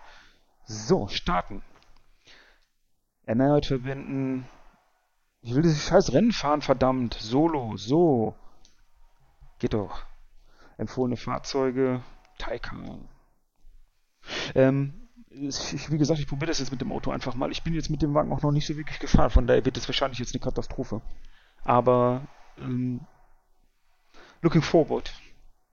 So, 0.64 1.08
starten. 1.08 1.62
Erneut 3.24 3.66
verbinden. 3.66 4.46
Ich 5.40 5.54
will 5.54 5.62
dieses 5.62 5.84
scheiß 5.84 6.12
Rennen 6.12 6.32
fahren, 6.32 6.62
verdammt. 6.62 7.14
Solo, 7.14 7.76
so. 7.76 8.34
Geht 9.58 9.74
doch. 9.74 10.02
Empfohlene 10.76 11.16
Fahrzeuge. 11.16 12.02
Taycan. 12.38 13.08
Ähm, 14.54 15.08
wie 15.30 15.98
gesagt, 15.98 16.20
ich 16.20 16.26
probiere 16.26 16.48
das 16.48 16.58
jetzt 16.58 16.70
mit 16.70 16.80
dem 16.80 16.92
Auto 16.92 17.10
einfach 17.10 17.34
mal. 17.34 17.50
Ich 17.50 17.62
bin 17.62 17.74
jetzt 17.74 17.90
mit 17.90 18.02
dem 18.02 18.14
Wagen 18.14 18.32
auch 18.32 18.42
noch 18.42 18.52
nicht 18.52 18.66
so 18.66 18.76
wirklich 18.76 18.98
gefahren, 18.98 19.30
von 19.30 19.46
daher 19.46 19.64
wird 19.64 19.76
es 19.76 19.88
wahrscheinlich 19.88 20.18
jetzt 20.18 20.34
eine 20.34 20.40
Katastrophe. 20.40 21.02
Aber 21.64 22.26
ähm, 22.58 23.00
looking 24.42 24.62
forward. 24.62 25.12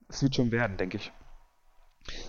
Es 0.08 0.22
wird 0.22 0.36
schon 0.36 0.52
werden, 0.52 0.76
denke 0.76 0.98
ich. 0.98 1.12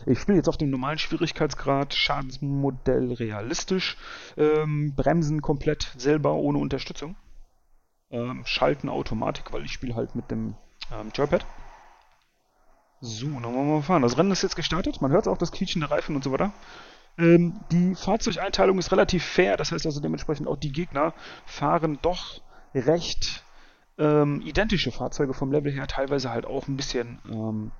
Ich 0.08 0.20
spiele 0.20 0.38
jetzt 0.38 0.50
auf 0.50 0.58
dem 0.58 0.72
normalen 0.72 0.98
Schwierigkeitsgrad, 0.98 1.94
Schadensmodell 1.94 3.14
realistisch, 3.14 3.98
ähm, 4.36 4.96
Bremsen 4.96 5.42
komplett 5.42 5.94
selber 5.98 6.34
ohne 6.34 6.58
Unterstützung, 6.58 7.16
ähm, 8.12 8.44
Schalten 8.46 8.90
Automatik, 8.90 9.52
weil 9.54 9.66
ich 9.66 9.72
spiele 9.72 9.96
halt 9.96 10.16
mit 10.16 10.32
dem 10.32 10.56
ähm, 10.92 11.12
Joypad. 11.14 11.46
So, 13.00 13.28
dann 13.28 13.44
wollen 13.44 13.68
wir 13.68 13.76
mal 13.76 13.82
fahren. 13.82 14.02
Das 14.02 14.18
Rennen 14.18 14.32
ist 14.32 14.44
jetzt 14.44 14.56
gestartet, 14.56 15.02
man 15.02 15.12
hört 15.12 15.28
auch 15.28 15.38
das 15.38 15.52
Quietschen 15.52 15.82
der 15.82 15.92
Reifen 15.92 16.16
und 16.16 16.24
so 16.24 16.32
weiter. 16.32 16.52
Ähm, 17.18 17.60
die 17.72 17.96
Fahrzeugeinteilung 17.96 18.78
ist 18.80 18.92
relativ 18.92 19.24
fair, 19.24 19.58
das 19.58 19.72
heißt 19.72 19.86
also 19.86 20.02
dementsprechend 20.02 20.48
auch 20.48 20.58
die 20.58 20.72
Gegner 20.72 21.14
fahren 21.46 22.00
doch 22.02 22.42
recht 22.74 23.44
ähm, 23.98 24.42
identische 24.42 24.92
Fahrzeuge 24.92 25.34
vom 25.34 25.52
Level 25.52 25.72
her, 25.72 25.88
teilweise 25.88 26.30
halt 26.30 26.46
auch 26.46 26.68
ein 26.68 26.78
bisschen 26.78 27.20
ähm, 27.30 27.72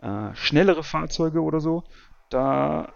äh, 0.00 0.34
schnellere 0.34 0.82
Fahrzeuge 0.82 1.40
oder 1.40 1.60
so. 1.60 1.84
Da 2.28 2.92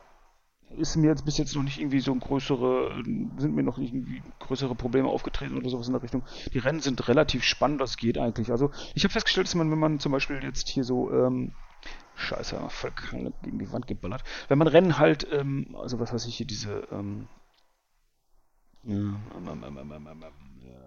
ist 0.70 0.96
mir 0.96 1.08
jetzt 1.08 1.25
bis 1.25 1.38
jetzt 1.38 1.54
noch 1.54 1.62
nicht 1.62 1.78
irgendwie 1.78 2.00
so 2.00 2.12
ein 2.12 2.20
größere, 2.20 3.02
sind 3.04 3.54
mir 3.54 3.62
noch 3.62 3.78
irgendwie 3.78 4.23
größere 4.40 4.75
Probleme 4.75 5.08
aufgetreten 5.08 5.56
oder 5.56 5.70
sowas 5.70 5.87
in 5.87 5.92
der 5.92 6.02
Richtung. 6.02 6.23
Die 6.52 6.58
Rennen 6.58 6.80
sind 6.80 7.06
relativ 7.08 7.44
spannend, 7.44 7.80
das 7.80 7.96
geht 7.96 8.18
eigentlich. 8.18 8.50
Also 8.50 8.70
ich 8.94 9.04
habe 9.04 9.12
festgestellt, 9.12 9.46
dass 9.46 9.54
man, 9.54 9.70
wenn 9.70 9.78
man 9.78 10.00
zum 10.00 10.12
Beispiel 10.12 10.42
jetzt 10.42 10.68
hier 10.68 10.85
so, 10.85 11.11
ähm, 11.12 11.52
Scheiße, 12.16 12.58
voll 12.70 12.92
gegen 13.42 13.58
die 13.58 13.70
Wand 13.73 13.87
geballert. 13.87 14.25
Wenn 14.49 14.58
man 14.58 14.68
Rennen 14.68 14.99
halt, 14.99 15.26
ähm, 15.30 15.76
also 15.78 16.00
was 16.00 16.12
weiß 16.12 16.26
ich 16.26 16.37
hier, 16.37 16.46
diese, 16.46 16.88
ähm, 16.90 17.28
ähm, 18.87 19.16
ähm, 19.37 19.64
ähm, 19.64 19.92
ähm 19.92 20.23
äh, 20.23 20.85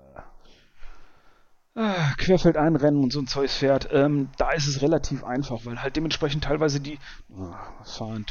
querfeld 2.17 2.57
einrennen 2.57 3.03
und 3.03 3.13
so 3.13 3.19
ein 3.19 3.27
Zeug 3.27 3.49
fährt, 3.49 3.89
ähm, 3.91 4.29
da 4.37 4.51
ist 4.51 4.67
es 4.67 4.81
relativ 4.81 5.23
einfach, 5.23 5.65
weil 5.65 5.81
halt 5.81 5.95
dementsprechend 5.95 6.43
teilweise 6.43 6.79
die 6.79 6.99
oh, 7.29 7.53
fahren, 7.83 8.25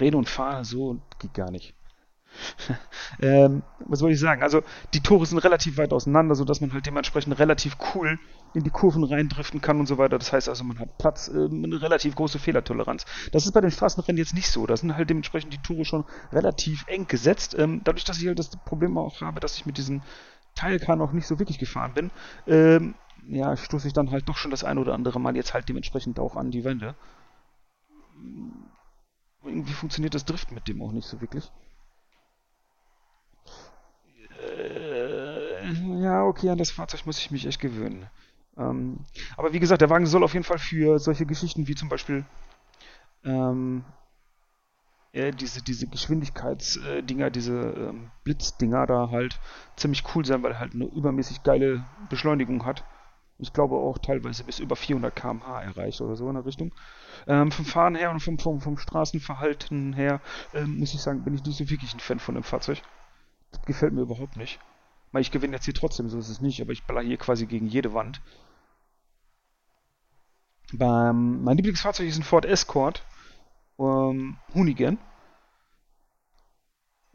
reden 0.00 0.16
und 0.16 0.28
fahren, 0.28 0.64
so 0.64 1.00
geht 1.18 1.34
gar 1.34 1.50
nicht. 1.50 1.74
ähm, 3.22 3.62
was 3.78 4.00
wollte 4.00 4.14
ich 4.14 4.20
sagen? 4.20 4.42
Also 4.42 4.62
die 4.92 5.00
Tore 5.00 5.26
sind 5.26 5.38
relativ 5.38 5.76
weit 5.78 5.92
auseinander, 5.92 6.34
sodass 6.34 6.60
man 6.60 6.72
halt 6.72 6.86
dementsprechend 6.86 7.38
relativ 7.38 7.76
cool 7.94 8.18
in 8.54 8.64
die 8.64 8.70
Kurven 8.70 9.04
reindriften 9.04 9.60
kann 9.60 9.80
und 9.80 9.86
so 9.86 9.98
weiter. 9.98 10.18
Das 10.18 10.32
heißt 10.32 10.48
also, 10.48 10.64
man 10.64 10.78
hat 10.78 10.98
Platz, 10.98 11.28
äh, 11.28 11.32
eine 11.32 11.80
relativ 11.80 12.14
große 12.14 12.38
Fehlertoleranz. 12.38 13.04
Das 13.32 13.46
ist 13.46 13.52
bei 13.52 13.60
den 13.60 13.70
Straßenrennen 13.70 14.18
jetzt 14.18 14.34
nicht 14.34 14.48
so. 14.48 14.66
Da 14.66 14.76
sind 14.76 14.96
halt 14.96 15.10
dementsprechend 15.10 15.52
die 15.52 15.62
Tore 15.62 15.84
schon 15.84 16.04
relativ 16.32 16.84
eng 16.86 17.06
gesetzt. 17.06 17.56
Ähm, 17.58 17.80
dadurch, 17.84 18.04
dass 18.04 18.20
ich 18.20 18.26
halt 18.26 18.38
das 18.38 18.50
Problem 18.64 18.98
auch 18.98 19.20
habe, 19.20 19.40
dass 19.40 19.56
ich 19.56 19.66
mit 19.66 19.78
diesen 19.78 20.02
Teilkar 20.54 20.96
noch 20.96 21.12
nicht 21.12 21.26
so 21.26 21.38
wirklich 21.38 21.58
gefahren 21.58 21.94
bin, 21.94 22.10
ähm, 22.46 22.94
ja, 23.26 23.56
stoße 23.56 23.86
ich 23.86 23.92
dann 23.92 24.10
halt 24.10 24.28
doch 24.28 24.36
schon 24.36 24.50
das 24.50 24.64
ein 24.64 24.78
oder 24.78 24.94
andere 24.94 25.20
Mal 25.20 25.36
jetzt 25.36 25.54
halt 25.54 25.68
dementsprechend 25.68 26.18
auch 26.18 26.36
an 26.36 26.50
die 26.50 26.64
Wände. 26.64 26.94
Irgendwie 29.44 29.72
funktioniert 29.72 30.14
das 30.14 30.24
Drift 30.24 30.52
mit 30.52 30.68
dem 30.68 30.82
auch 30.82 30.92
nicht 30.92 31.06
so 31.06 31.20
wirklich. 31.20 31.50
Äh, 34.42 35.72
ja, 36.02 36.24
okay, 36.24 36.50
an 36.50 36.58
das 36.58 36.70
Fahrzeug 36.70 37.06
muss 37.06 37.18
ich 37.18 37.30
mich 37.30 37.46
echt 37.46 37.60
gewöhnen. 37.60 38.06
Ähm, 38.56 39.00
aber 39.36 39.52
wie 39.52 39.60
gesagt, 39.60 39.80
der 39.80 39.90
Wagen 39.90 40.06
soll 40.06 40.22
auf 40.22 40.34
jeden 40.34 40.44
Fall 40.44 40.58
für 40.58 40.98
solche 40.98 41.26
Geschichten 41.26 41.66
wie 41.66 41.74
zum 41.74 41.88
Beispiel 41.88 42.24
ähm, 43.24 43.84
äh, 45.14 45.30
diese, 45.30 45.62
diese 45.62 45.86
Geschwindigkeitsdinger, 45.86 47.30
diese 47.30 47.52
ähm, 47.52 48.10
Blitzdinger 48.24 48.86
da 48.86 49.10
halt 49.10 49.38
ziemlich 49.76 50.02
cool 50.14 50.24
sein, 50.24 50.42
weil 50.42 50.52
er 50.52 50.60
halt 50.60 50.74
eine 50.74 50.86
übermäßig 50.86 51.44
geile 51.44 51.84
Beschleunigung 52.10 52.64
hat. 52.64 52.84
Ich 53.38 53.52
glaube 53.52 53.76
auch 53.76 53.98
teilweise 53.98 54.44
bis 54.44 54.58
über 54.58 54.76
400 54.76 55.14
km/h 55.14 55.62
erreicht 55.62 56.00
oder 56.00 56.16
so 56.16 56.28
in 56.28 56.34
der 56.34 56.44
Richtung. 56.44 56.72
Ähm, 57.28 57.52
vom 57.52 57.64
Fahren 57.64 57.94
her 57.94 58.10
und 58.10 58.20
vom, 58.20 58.38
vom, 58.38 58.60
vom 58.60 58.76
Straßenverhalten 58.76 59.92
her, 59.92 60.20
ähm, 60.52 60.78
muss 60.78 60.94
ich 60.94 61.00
sagen, 61.00 61.22
bin 61.22 61.34
ich 61.34 61.44
nicht 61.44 61.58
so 61.58 61.70
wirklich 61.70 61.94
ein 61.94 62.00
Fan 62.00 62.18
von 62.18 62.34
dem 62.34 62.44
Fahrzeug. 62.44 62.82
Das 63.52 63.62
gefällt 63.62 63.92
mir 63.92 64.02
überhaupt 64.02 64.36
nicht. 64.36 64.58
Ich 65.16 65.30
gewinne 65.30 65.54
jetzt 65.54 65.64
hier 65.64 65.74
trotzdem, 65.74 66.08
so 66.08 66.18
ist 66.18 66.28
es 66.28 66.40
nicht, 66.40 66.60
aber 66.60 66.72
ich 66.72 66.86
baller 66.86 67.02
hier 67.02 67.18
quasi 67.18 67.46
gegen 67.46 67.68
jede 67.68 67.94
Wand. 67.94 68.20
Beim, 70.72 71.44
mein 71.44 71.56
Lieblingsfahrzeug 71.56 72.08
ist 72.08 72.18
ein 72.18 72.24
Ford 72.24 72.44
Escort 72.44 73.04
ähm, 73.78 74.36
Hoonigan. 74.54 74.98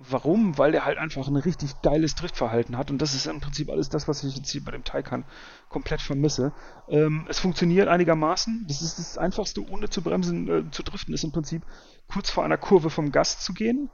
Warum? 0.01 0.57
Weil 0.57 0.71
der 0.71 0.85
halt 0.85 0.97
einfach 0.97 1.27
ein 1.27 1.35
richtig 1.35 1.81
geiles 1.81 2.15
Driftverhalten 2.15 2.77
hat 2.77 2.89
und 2.89 3.01
das 3.01 3.13
ist 3.13 3.25
im 3.27 3.41
Prinzip 3.41 3.69
alles 3.69 3.89
das, 3.89 4.07
was 4.07 4.23
ich 4.23 4.37
jetzt 4.37 4.49
hier 4.49 4.63
bei 4.63 4.71
dem 4.71 4.85
Taycan 4.85 5.25
komplett 5.67 6.01
vermisse. 6.01 6.53
Ähm, 6.87 7.25
es 7.27 7.39
funktioniert 7.39 7.89
einigermaßen. 7.89 8.65
Das 8.69 8.81
ist 8.81 8.97
das 8.97 9.17
Einfachste, 9.17 9.61
ohne 9.69 9.89
zu 9.89 10.01
bremsen, 10.01 10.47
äh, 10.47 10.71
zu 10.71 10.83
driften, 10.83 11.13
ist 11.13 11.25
im 11.25 11.33
Prinzip 11.33 11.63
kurz 12.07 12.29
vor 12.29 12.45
einer 12.45 12.57
Kurve 12.57 12.89
vom 12.89 13.11
Gas 13.11 13.41
zu 13.41 13.53
gehen 13.53 13.89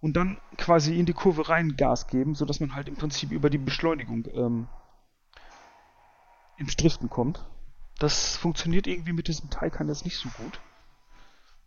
und 0.00 0.16
dann 0.16 0.38
quasi 0.56 0.98
in 0.98 1.04
die 1.04 1.12
Kurve 1.12 1.50
rein 1.50 1.76
Gas 1.76 2.06
geben, 2.06 2.34
sodass 2.34 2.60
man 2.60 2.74
halt 2.74 2.88
im 2.88 2.96
Prinzip 2.96 3.30
über 3.30 3.50
die 3.50 3.58
Beschleunigung 3.58 4.26
ähm, 4.32 4.66
ins 6.56 6.74
Driften 6.76 7.10
kommt. 7.10 7.44
Das 7.98 8.36
funktioniert 8.36 8.86
irgendwie 8.86 9.12
mit 9.12 9.28
diesem 9.28 9.50
Taycan 9.50 9.88
jetzt 9.88 10.06
nicht 10.06 10.16
so 10.16 10.30
gut. 10.30 10.58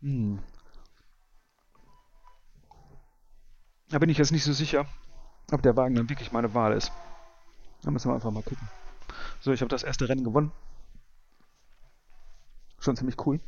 Hm. 0.04 0.40
Da 3.90 4.00
bin 4.00 4.10
ich 4.10 4.18
jetzt 4.18 4.32
nicht 4.32 4.44
so 4.44 4.52
sicher, 4.52 4.86
ob 5.52 5.62
der 5.62 5.78
Wagen 5.78 5.96
dann 5.96 6.10
wirklich 6.10 6.32
meine 6.32 6.54
Wahl 6.54 6.74
ist. 6.74 6.92
Da 7.84 7.92
müssen 7.92 8.10
wir 8.10 8.16
einfach 8.16 8.32
mal 8.32 8.44
gucken. 8.44 8.68
So, 9.40 9.54
ich 9.54 9.62
habe 9.62 9.70
das 9.70 9.84
erste 9.84 10.10
Rennen 10.10 10.24
gewonnen. 10.24 10.52
Schon 12.80 12.98
ziemlich 12.98 13.26
cool. 13.26 13.40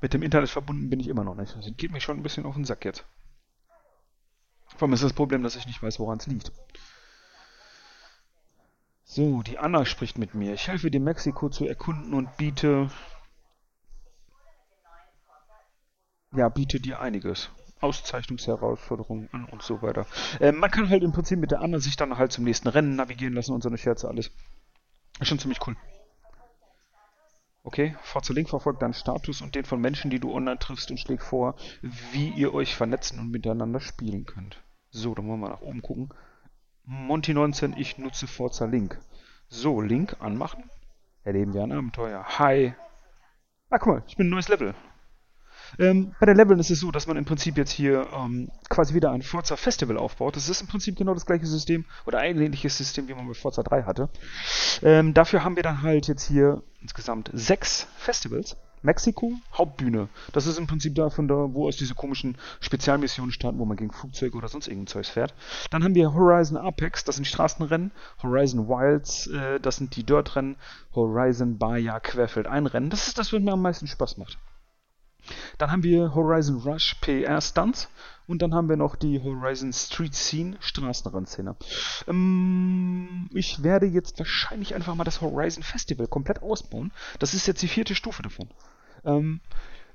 Mit 0.00 0.14
dem 0.14 0.22
Internet 0.22 0.50
verbunden 0.50 0.88
bin 0.88 1.00
ich 1.00 1.08
immer 1.08 1.24
noch 1.24 1.34
nicht. 1.34 1.56
Das 1.56 1.66
geht 1.76 1.90
mir 1.90 2.00
schon 2.00 2.18
ein 2.18 2.22
bisschen 2.22 2.46
auf 2.46 2.54
den 2.54 2.64
Sack 2.64 2.84
jetzt. 2.84 3.04
Vor 4.76 4.86
allem 4.86 4.94
ist 4.94 5.02
das 5.02 5.12
Problem, 5.12 5.42
dass 5.42 5.56
ich 5.56 5.66
nicht 5.66 5.82
weiß, 5.82 5.98
woran 5.98 6.18
es 6.18 6.26
liegt. 6.26 6.52
So, 9.04 9.42
die 9.42 9.58
Anna 9.58 9.84
spricht 9.84 10.16
mit 10.16 10.34
mir. 10.34 10.54
Ich 10.54 10.68
helfe 10.68 10.90
dir, 10.90 11.00
Mexiko 11.00 11.48
zu 11.50 11.66
erkunden 11.66 12.14
und 12.14 12.36
biete 12.36 12.88
ja, 16.34 16.48
bietet 16.48 16.84
dir 16.84 17.00
einiges. 17.00 17.50
Auszeichnungsherausforderungen 17.80 19.28
und 19.50 19.62
so 19.62 19.82
weiter. 19.82 20.06
Äh, 20.40 20.52
man 20.52 20.70
kann 20.70 20.88
halt 20.88 21.02
im 21.02 21.12
Prinzip 21.12 21.38
mit 21.38 21.50
der 21.50 21.60
anderen 21.60 21.82
sich 21.82 21.96
dann 21.96 22.16
halt 22.16 22.32
zum 22.32 22.44
nächsten 22.44 22.68
Rennen 22.68 22.96
navigieren 22.96 23.34
lassen 23.34 23.52
und 23.52 23.62
so 23.62 23.68
eine 23.68 23.78
Scherze 23.78 24.08
alles. 24.08 24.30
Ist 25.20 25.28
schon 25.28 25.38
ziemlich 25.38 25.58
cool. 25.66 25.76
Okay, 27.64 27.96
Forza 28.02 28.32
Link 28.32 28.48
verfolgt 28.48 28.82
deinen 28.82 28.94
Status 28.94 29.40
und 29.40 29.54
den 29.54 29.64
von 29.64 29.80
Menschen, 29.80 30.10
die 30.10 30.18
du 30.18 30.32
online 30.32 30.58
triffst 30.58 30.90
und 30.90 30.98
schlägt 30.98 31.22
vor, 31.22 31.54
wie 32.12 32.30
ihr 32.30 32.54
euch 32.54 32.74
vernetzen 32.74 33.20
und 33.20 33.30
miteinander 33.30 33.80
spielen 33.80 34.26
könnt. 34.26 34.62
So, 34.90 35.14
dann 35.14 35.28
wollen 35.28 35.40
wir 35.40 35.50
nach 35.50 35.60
oben 35.60 35.82
gucken. 35.82 36.08
Monty 36.84 37.34
19, 37.34 37.76
ich 37.76 37.98
nutze 37.98 38.26
Forza 38.26 38.64
Link. 38.64 39.00
So, 39.48 39.80
Link 39.80 40.16
anmachen. 40.20 40.70
Erleben 41.22 41.54
wir 41.54 41.62
ein 41.62 41.72
Abenteuer. 41.72 42.24
Hi. 42.38 42.74
Ah, 43.70 43.78
guck 43.78 43.86
mal, 43.86 44.02
ich 44.08 44.16
bin 44.16 44.26
ein 44.26 44.30
neues 44.30 44.48
Level. 44.48 44.74
Ähm, 45.78 46.14
bei 46.20 46.26
den 46.26 46.36
Leveln 46.36 46.60
ist 46.60 46.70
es 46.70 46.80
so, 46.80 46.90
dass 46.90 47.06
man 47.06 47.16
im 47.16 47.24
Prinzip 47.24 47.56
jetzt 47.56 47.72
hier 47.72 48.06
ähm, 48.14 48.50
quasi 48.68 48.94
wieder 48.94 49.10
ein 49.12 49.22
Forza 49.22 49.56
Festival 49.56 49.96
aufbaut. 49.96 50.36
Das 50.36 50.48
ist 50.48 50.60
im 50.60 50.66
Prinzip 50.66 50.96
genau 50.96 51.14
das 51.14 51.26
gleiche 51.26 51.46
System 51.46 51.84
oder 52.06 52.18
ein 52.18 52.40
ähnliches 52.40 52.76
System, 52.76 53.08
wie 53.08 53.14
man 53.14 53.26
bei 53.26 53.34
Forza 53.34 53.62
3 53.62 53.84
hatte. 53.84 54.08
Ähm, 54.82 55.14
dafür 55.14 55.44
haben 55.44 55.56
wir 55.56 55.62
dann 55.62 55.82
halt 55.82 56.08
jetzt 56.08 56.26
hier 56.26 56.62
insgesamt 56.80 57.30
sechs 57.32 57.86
Festivals. 57.96 58.56
Mexiko, 58.82 59.34
Hauptbühne. 59.56 60.08
Das 60.32 60.46
ist 60.46 60.58
im 60.58 60.66
Prinzip 60.66 60.96
da 60.96 61.08
von 61.08 61.28
da, 61.28 61.34
wo 61.54 61.68
aus 61.68 61.76
diese 61.76 61.94
komischen 61.94 62.36
Spezialmissionen 62.60 63.30
starten, 63.30 63.58
wo 63.58 63.64
man 63.64 63.76
gegen 63.76 63.92
Flugzeuge 63.92 64.36
oder 64.36 64.48
sonst 64.48 64.66
irgendein 64.66 64.88
Zeugs 64.88 65.08
fährt. 65.08 65.34
Dann 65.70 65.84
haben 65.84 65.94
wir 65.94 66.12
Horizon 66.12 66.56
Apex, 66.56 67.04
das 67.04 67.14
sind 67.14 67.26
Straßenrennen. 67.26 67.92
Horizon 68.22 68.68
Wilds, 68.68 69.28
äh, 69.28 69.60
das 69.60 69.76
sind 69.76 69.94
die 69.94 70.04
Dirtrennen. 70.04 70.56
Horizon 70.94 71.58
Baja 71.58 72.00
Querfeld 72.00 72.48
Einrennen. 72.48 72.90
Das 72.90 73.06
ist 73.06 73.18
das, 73.18 73.32
was 73.32 73.40
mir 73.40 73.52
am 73.52 73.62
meisten 73.62 73.86
Spaß 73.86 74.16
macht. 74.16 74.38
Dann 75.58 75.70
haben 75.70 75.82
wir 75.82 76.14
Horizon 76.14 76.56
Rush 76.56 76.96
PR 77.00 77.40
Stunts 77.40 77.88
und 78.26 78.42
dann 78.42 78.54
haben 78.54 78.68
wir 78.68 78.76
noch 78.76 78.96
die 78.96 79.22
Horizon 79.22 79.72
Street 79.72 80.14
Scene 80.14 80.56
Straßenrennszene. 80.60 81.56
Ähm, 82.08 83.28
ich 83.32 83.62
werde 83.62 83.86
jetzt 83.86 84.18
wahrscheinlich 84.18 84.74
einfach 84.74 84.94
mal 84.94 85.04
das 85.04 85.20
Horizon 85.20 85.62
Festival 85.62 86.06
komplett 86.06 86.42
ausbauen. 86.42 86.92
Das 87.18 87.34
ist 87.34 87.46
jetzt 87.46 87.62
die 87.62 87.68
vierte 87.68 87.94
Stufe 87.94 88.22
davon. 88.22 88.48
Ähm, 89.04 89.40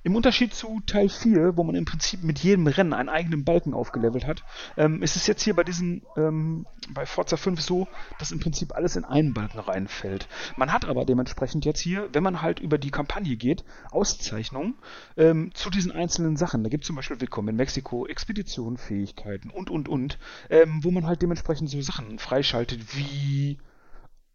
im 0.03 0.15
Unterschied 0.15 0.53
zu 0.53 0.81
Teil 0.85 1.09
4, 1.09 1.57
wo 1.57 1.63
man 1.63 1.75
im 1.75 1.85
Prinzip 1.85 2.23
mit 2.23 2.39
jedem 2.39 2.67
Rennen 2.67 2.93
einen 2.93 3.09
eigenen 3.09 3.43
Balken 3.43 3.73
aufgelevelt 3.73 4.25
hat, 4.25 4.43
ähm, 4.77 5.01
ist 5.01 5.15
es 5.15 5.27
jetzt 5.27 5.43
hier 5.43 5.55
bei 5.55 5.63
diesem, 5.63 6.03
ähm, 6.15 6.65
bei 6.89 7.05
Forza 7.05 7.37
5 7.37 7.61
so, 7.61 7.87
dass 8.19 8.31
im 8.31 8.39
Prinzip 8.39 8.75
alles 8.75 8.95
in 8.95 9.05
einen 9.05 9.33
Balken 9.33 9.59
reinfällt. 9.59 10.27
Man 10.55 10.71
hat 10.71 10.85
aber 10.85 11.05
dementsprechend 11.05 11.65
jetzt 11.65 11.79
hier, 11.79 12.09
wenn 12.13 12.23
man 12.23 12.41
halt 12.41 12.59
über 12.59 12.77
die 12.77 12.91
Kampagne 12.91 13.35
geht, 13.35 13.63
Auszeichnungen 13.91 14.75
ähm, 15.17 15.51
zu 15.53 15.69
diesen 15.69 15.91
einzelnen 15.91 16.37
Sachen. 16.37 16.63
Da 16.63 16.69
gibt 16.69 16.83
es 16.83 16.87
zum 16.87 16.95
Beispiel 16.95 17.19
Willkommen 17.19 17.49
in 17.49 17.55
Mexiko, 17.55 18.05
Expeditionen, 18.05 18.77
Fähigkeiten 18.77 19.49
und, 19.49 19.69
und, 19.69 19.89
und, 19.89 20.19
ähm, 20.49 20.83
wo 20.83 20.91
man 20.91 21.05
halt 21.05 21.21
dementsprechend 21.21 21.69
so 21.69 21.81
Sachen 21.81 22.19
freischaltet 22.19 22.95
wie 22.95 23.57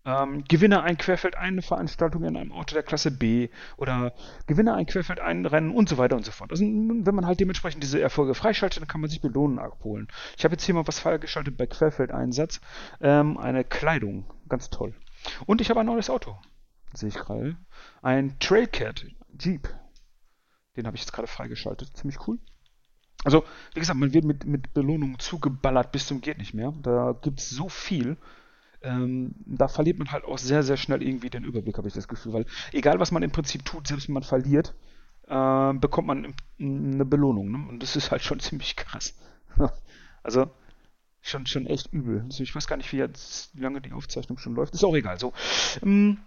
ähm, 0.05 0.45
gewinne 0.45 0.83
ein 0.83 0.99
Querfeld 0.99 1.37
eine 1.37 1.63
Veranstaltung 1.63 2.25
in 2.25 2.37
einem 2.37 2.53
Auto 2.53 2.75
der 2.75 2.83
Klasse 2.83 3.11
B 3.11 3.49
oder 3.77 4.13
gewinne 4.47 4.75
ein 4.75 4.87
Querfeld 4.87 5.21
ein 5.21 5.47
Rennen 5.47 5.71
und 5.71 5.89
so 5.89 5.99
weiter 5.99 6.17
und 6.17 6.25
so 6.25 6.33
fort. 6.33 6.51
Also 6.51 6.65
wenn 6.65 7.15
man 7.15 7.27
halt 7.27 7.41
dementsprechend 7.41 7.83
diese 7.83 8.01
Erfolge 8.01 8.35
freischaltet, 8.35 8.81
dann 8.81 8.89
kann 8.89 9.01
man 9.01 9.11
sich 9.11 9.21
Belohnen 9.21 9.59
abholen. 9.59 10.09
Ich 10.37 10.45
habe 10.45 10.55
jetzt 10.55 10.65
hier 10.65 10.75
mal 10.75 10.87
was 10.87 10.99
freigeschaltet 10.99 11.57
bei 11.57 11.67
Querfeldeinsatz. 11.67 12.61
Ähm, 13.01 13.39
eine 13.39 13.65
Kleidung, 13.65 14.25
ganz 14.49 14.71
toll. 14.71 14.95
Und 15.47 15.61
ich 15.61 15.71
habe 15.71 15.81
ein 15.81 15.87
neues 15.87 16.11
Auto, 16.11 16.37
sehe 16.93 17.09
ich 17.09 17.15
gerade. 17.15 17.57
Ein 18.03 18.39
Trailcat 18.41 19.07
Jeep. 19.39 19.69
Den 20.77 20.87
habe 20.87 20.97
ich 20.97 21.03
jetzt 21.03 21.13
gerade 21.13 21.29
freigeschaltet. 21.29 21.97
Ziemlich 21.97 22.27
cool. 22.27 22.39
Also, 23.25 23.45
wie 23.75 23.81
gesagt, 23.81 23.99
man 23.99 24.13
wird 24.13 24.25
mit, 24.25 24.47
mit 24.47 24.75
Belohnungen 24.75 25.19
zugeballert 25.21 25.93
bis 25.93 26.07
zum 26.07 26.21
geht 26.21 26.39
nicht 26.39 26.55
mehr. 26.55 26.73
Da 26.83 27.17
gibt 27.23 27.39
es 27.39 27.51
so 27.51 27.69
viel 27.69 28.17
ähm, 28.83 29.35
da 29.47 29.69
verliert 29.69 29.99
man 29.99 30.11
halt 30.11 30.25
auch 30.25 30.39
sehr, 30.39 30.63
sehr 30.63 30.77
schnell 30.77 31.03
irgendwie 31.03 31.31
den 31.31 31.45
Überblick, 31.45 31.79
habe 31.79 31.89
ich 31.89 31.95
das 31.95 32.09
Gefühl. 32.09 32.33
Weil 32.33 32.47
egal, 32.73 32.99
was 33.01 33.13
man 33.13 33.23
im 33.23 33.31
Prinzip 33.31 33.65
tut, 33.65 33.87
selbst 33.87 34.09
wenn 34.09 34.15
man 34.15 34.23
verliert, 34.23 34.75
äh, 35.29 35.73
bekommt 35.75 36.09
man 36.09 36.35
eine 36.59 37.05
Belohnung. 37.05 37.51
Ne? 37.51 37.69
Und 37.69 37.83
das 37.83 37.97
ist 37.97 38.11
halt 38.11 38.23
schon 38.23 38.41
ziemlich 38.41 38.77
krass. 38.77 39.15
also 40.23 40.51
schon, 41.21 41.47
schon 41.47 41.67
echt 41.67 41.93
übel. 41.93 42.23
Also 42.23 42.43
ich 42.43 42.55
weiß 42.55 42.67
gar 42.67 42.77
nicht, 42.77 42.93
wie, 42.93 42.99
jetzt, 42.99 43.57
wie 43.57 43.63
lange 43.63 43.81
die 43.81 43.93
Aufzeichnung 43.93 44.39
schon 44.39 44.55
läuft. 44.55 44.75
Ist 44.75 44.85
auch 44.85 44.95
egal. 44.95 45.19
So, 45.19 45.33
ähm, 45.83 46.19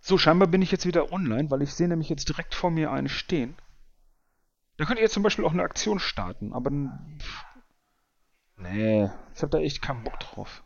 so 0.00 0.16
scheinbar 0.16 0.48
bin 0.48 0.62
ich 0.62 0.70
jetzt 0.70 0.86
wieder 0.86 1.12
online, 1.12 1.50
weil 1.50 1.62
ich 1.62 1.74
sehe 1.74 1.88
nämlich 1.88 2.08
jetzt 2.08 2.28
direkt 2.28 2.54
vor 2.54 2.70
mir 2.70 2.90
einen 2.90 3.08
stehen. 3.08 3.54
Da 4.76 4.86
könnt 4.86 4.98
ihr 4.98 5.02
jetzt 5.02 5.12
zum 5.12 5.22
Beispiel 5.22 5.44
auch 5.44 5.52
eine 5.52 5.62
Aktion 5.62 5.98
starten, 5.98 6.54
aber 6.54 6.70
pff, 6.70 7.44
nee, 8.56 9.10
ich 9.34 9.42
habe 9.42 9.50
da 9.50 9.58
echt 9.58 9.82
keinen 9.82 10.04
Bock 10.04 10.18
drauf. 10.20 10.64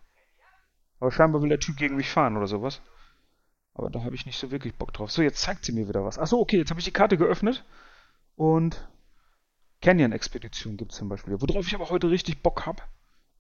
Aber 1.05 1.13
scheinbar 1.13 1.43
will 1.43 1.51
der 1.51 1.61
Typ 1.61 1.77
gegen 1.77 1.97
mich 1.97 2.09
fahren 2.09 2.35
oder 2.35 2.47
sowas. 2.47 2.81
Aber 3.75 3.91
da 3.91 4.03
habe 4.05 4.15
ich 4.15 4.25
nicht 4.25 4.39
so 4.39 4.51
wirklich 4.51 4.75
Bock 4.75 4.91
drauf. 4.95 5.11
So, 5.11 5.21
jetzt 5.21 5.43
zeigt 5.43 5.67
sie 5.67 5.73
mir 5.73 5.87
wieder 5.87 6.03
was. 6.03 6.19
Achso, 6.19 6.41
okay, 6.41 6.57
jetzt 6.57 6.71
habe 6.71 6.81
ich 6.81 6.87
die 6.87 6.93
Karte 6.93 7.19
geöffnet. 7.19 7.63
Und 8.37 8.89
Canyon-Expedition 9.83 10.79
gibt 10.79 10.93
es 10.93 10.99
zum 10.99 11.11
Beispiel. 11.11 11.39
Worauf 11.39 11.67
ich 11.67 11.75
aber 11.75 11.91
heute 11.91 12.09
richtig 12.09 12.43
Bock 12.43 12.65
habe, 12.65 12.83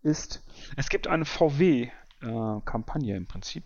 ist, 0.03 0.45
es 0.77 0.91
gibt 0.91 1.07
eine 1.07 1.25
VW-Kampagne 1.25 3.15
äh, 3.15 3.17
im 3.17 3.27
Prinzip. 3.27 3.65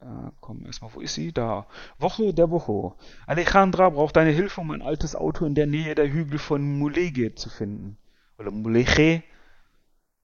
Äh, 0.00 0.30
komm, 0.38 0.64
erstmal, 0.64 0.94
wo 0.94 1.00
ist 1.00 1.14
sie? 1.14 1.32
Da. 1.32 1.66
Woche 1.98 2.32
der 2.32 2.48
Woche. 2.50 2.94
Alejandra 3.26 3.90
braucht 3.90 4.14
deine 4.14 4.30
Hilfe, 4.30 4.60
um 4.60 4.70
ein 4.70 4.82
altes 4.82 5.16
Auto 5.16 5.46
in 5.46 5.56
der 5.56 5.66
Nähe 5.66 5.96
der 5.96 6.08
Hügel 6.08 6.38
von 6.38 6.78
Mulege 6.78 7.34
zu 7.34 7.50
finden. 7.50 7.98
Oder 8.38 8.52
Mulege. 8.52 9.24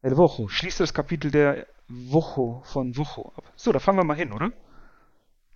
El 0.03 0.17
Woche. 0.17 0.49
Schließt 0.49 0.79
das 0.79 0.95
Kapitel 0.95 1.33
der 1.33 1.67
Woche 1.89 2.63
von 2.65 2.97
Woche 2.97 3.25
ab. 3.37 3.45
So, 3.57 3.73
da 3.73 3.79
fangen 3.79 3.99
wir 3.99 4.05
mal 4.05 4.17
hin, 4.17 4.33
oder? 4.33 4.53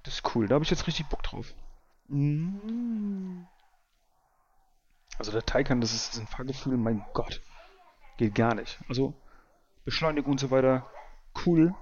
Das 0.02 0.14
ist 0.14 0.34
cool, 0.34 0.48
da 0.48 0.54
habe 0.54 0.64
ich 0.64 0.70
jetzt 0.70 0.86
richtig 0.86 1.06
Bock 1.06 1.22
drauf. 1.22 1.54
Mm. 2.08 3.42
Also 5.18 5.30
der 5.30 5.44
Taycan, 5.44 5.80
das 5.80 5.92
ist, 5.92 6.18
ein 6.18 6.26
Fahrgefühl, 6.26 6.76
mein 6.76 7.04
Gott. 7.12 7.40
Geht 8.16 8.34
gar 8.34 8.54
nicht. 8.54 8.78
Also 8.88 9.14
Beschleunigung 9.84 10.32
und 10.32 10.40
so 10.40 10.50
weiter, 10.50 10.86
cool. 11.46 11.74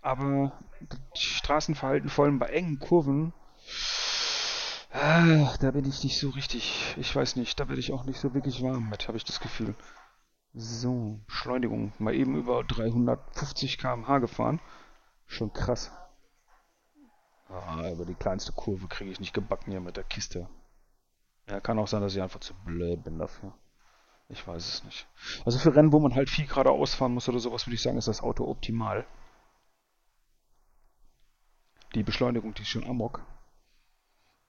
Aber 0.00 0.52
Straßenverhalten, 1.14 2.08
vor 2.08 2.26
allem 2.26 2.38
bei 2.38 2.48
engen 2.48 2.78
Kurven, 2.78 3.32
ah, 4.92 5.54
da 5.60 5.70
bin 5.72 5.84
ich 5.84 6.04
nicht 6.04 6.18
so 6.18 6.30
richtig, 6.30 6.94
ich 6.96 7.14
weiß 7.14 7.36
nicht, 7.36 7.58
da 7.58 7.68
werde 7.68 7.80
ich 7.80 7.92
auch 7.92 8.04
nicht 8.04 8.20
so 8.20 8.34
wirklich 8.34 8.62
warm 8.62 8.88
mit, 8.88 9.08
habe 9.08 9.18
ich 9.18 9.24
das 9.24 9.40
Gefühl. 9.40 9.74
So, 10.54 11.20
Beschleunigung, 11.26 11.92
mal 11.98 12.14
eben 12.14 12.36
über 12.36 12.64
350 12.64 13.78
km/h 13.78 14.18
gefahren. 14.18 14.60
Schon 15.26 15.52
krass. 15.52 15.92
Ah, 17.48 17.90
über 17.90 18.04
die 18.04 18.14
kleinste 18.14 18.52
Kurve 18.52 18.88
kriege 18.88 19.10
ich 19.10 19.20
nicht 19.20 19.34
gebacken 19.34 19.70
hier 19.70 19.80
mit 19.80 19.96
der 19.96 20.04
Kiste. 20.04 20.48
Ja, 21.48 21.60
kann 21.60 21.78
auch 21.78 21.88
sein, 21.88 22.02
dass 22.02 22.14
ich 22.14 22.22
einfach 22.22 22.40
zu 22.40 22.54
blöd 22.64 23.04
bin 23.04 23.18
dafür. 23.18 23.54
Ich 24.28 24.46
weiß 24.46 24.68
es 24.68 24.84
nicht. 24.84 25.08
Also 25.46 25.58
für 25.58 25.74
Rennen, 25.74 25.92
wo 25.92 26.00
man 26.00 26.14
halt 26.14 26.28
viel 26.28 26.46
geradeaus 26.46 26.94
fahren 26.94 27.14
muss 27.14 27.28
oder 27.28 27.38
sowas, 27.38 27.66
würde 27.66 27.74
ich 27.76 27.82
sagen, 27.82 27.96
ist 27.96 28.08
das 28.08 28.22
Auto 28.22 28.46
optimal. 28.46 29.06
Die 31.94 32.02
Beschleunigung, 32.02 32.52
die 32.52 32.62
ist 32.62 32.68
schon 32.68 32.84
amok. 32.84 33.24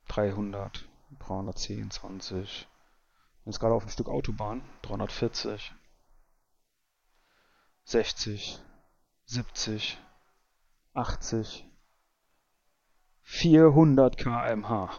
300, 0.10 0.89
310, 1.20 1.91
20. 1.91 2.68
Jetzt 3.46 3.60
gerade 3.62 3.74
auf 3.74 3.84
ein 3.84 3.89
Stück 3.89 4.10
Autobahn. 4.10 4.62
340. 4.82 5.74
60. 7.89 8.60
70. 9.25 9.98
80. 10.93 11.65
400 13.24 14.15
kmh. 14.15 14.89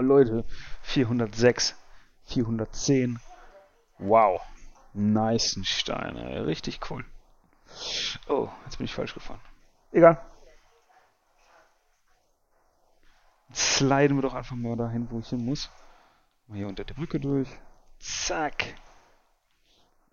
Leute, 0.00 0.46
406, 0.80 1.76
410. 2.24 3.20
Wow. 3.98 4.40
Nice 4.94 5.58
Steine. 5.64 6.46
Richtig 6.46 6.80
cool. 6.90 7.04
Oh, 8.28 8.48
jetzt 8.64 8.78
bin 8.78 8.86
ich 8.86 8.94
falsch 8.94 9.12
gefahren. 9.12 9.40
Egal. 9.92 10.24
Sliden 13.52 14.16
wir 14.16 14.22
doch 14.22 14.34
einfach 14.34 14.56
mal 14.56 14.74
dahin, 14.74 15.10
wo 15.10 15.18
ich 15.18 15.28
hin 15.28 15.44
muss. 15.44 15.70
Mal 16.46 16.56
hier 16.56 16.68
unter 16.68 16.84
der 16.84 16.94
Brücke 16.94 17.20
durch. 17.20 17.50
Zack. 17.98 18.74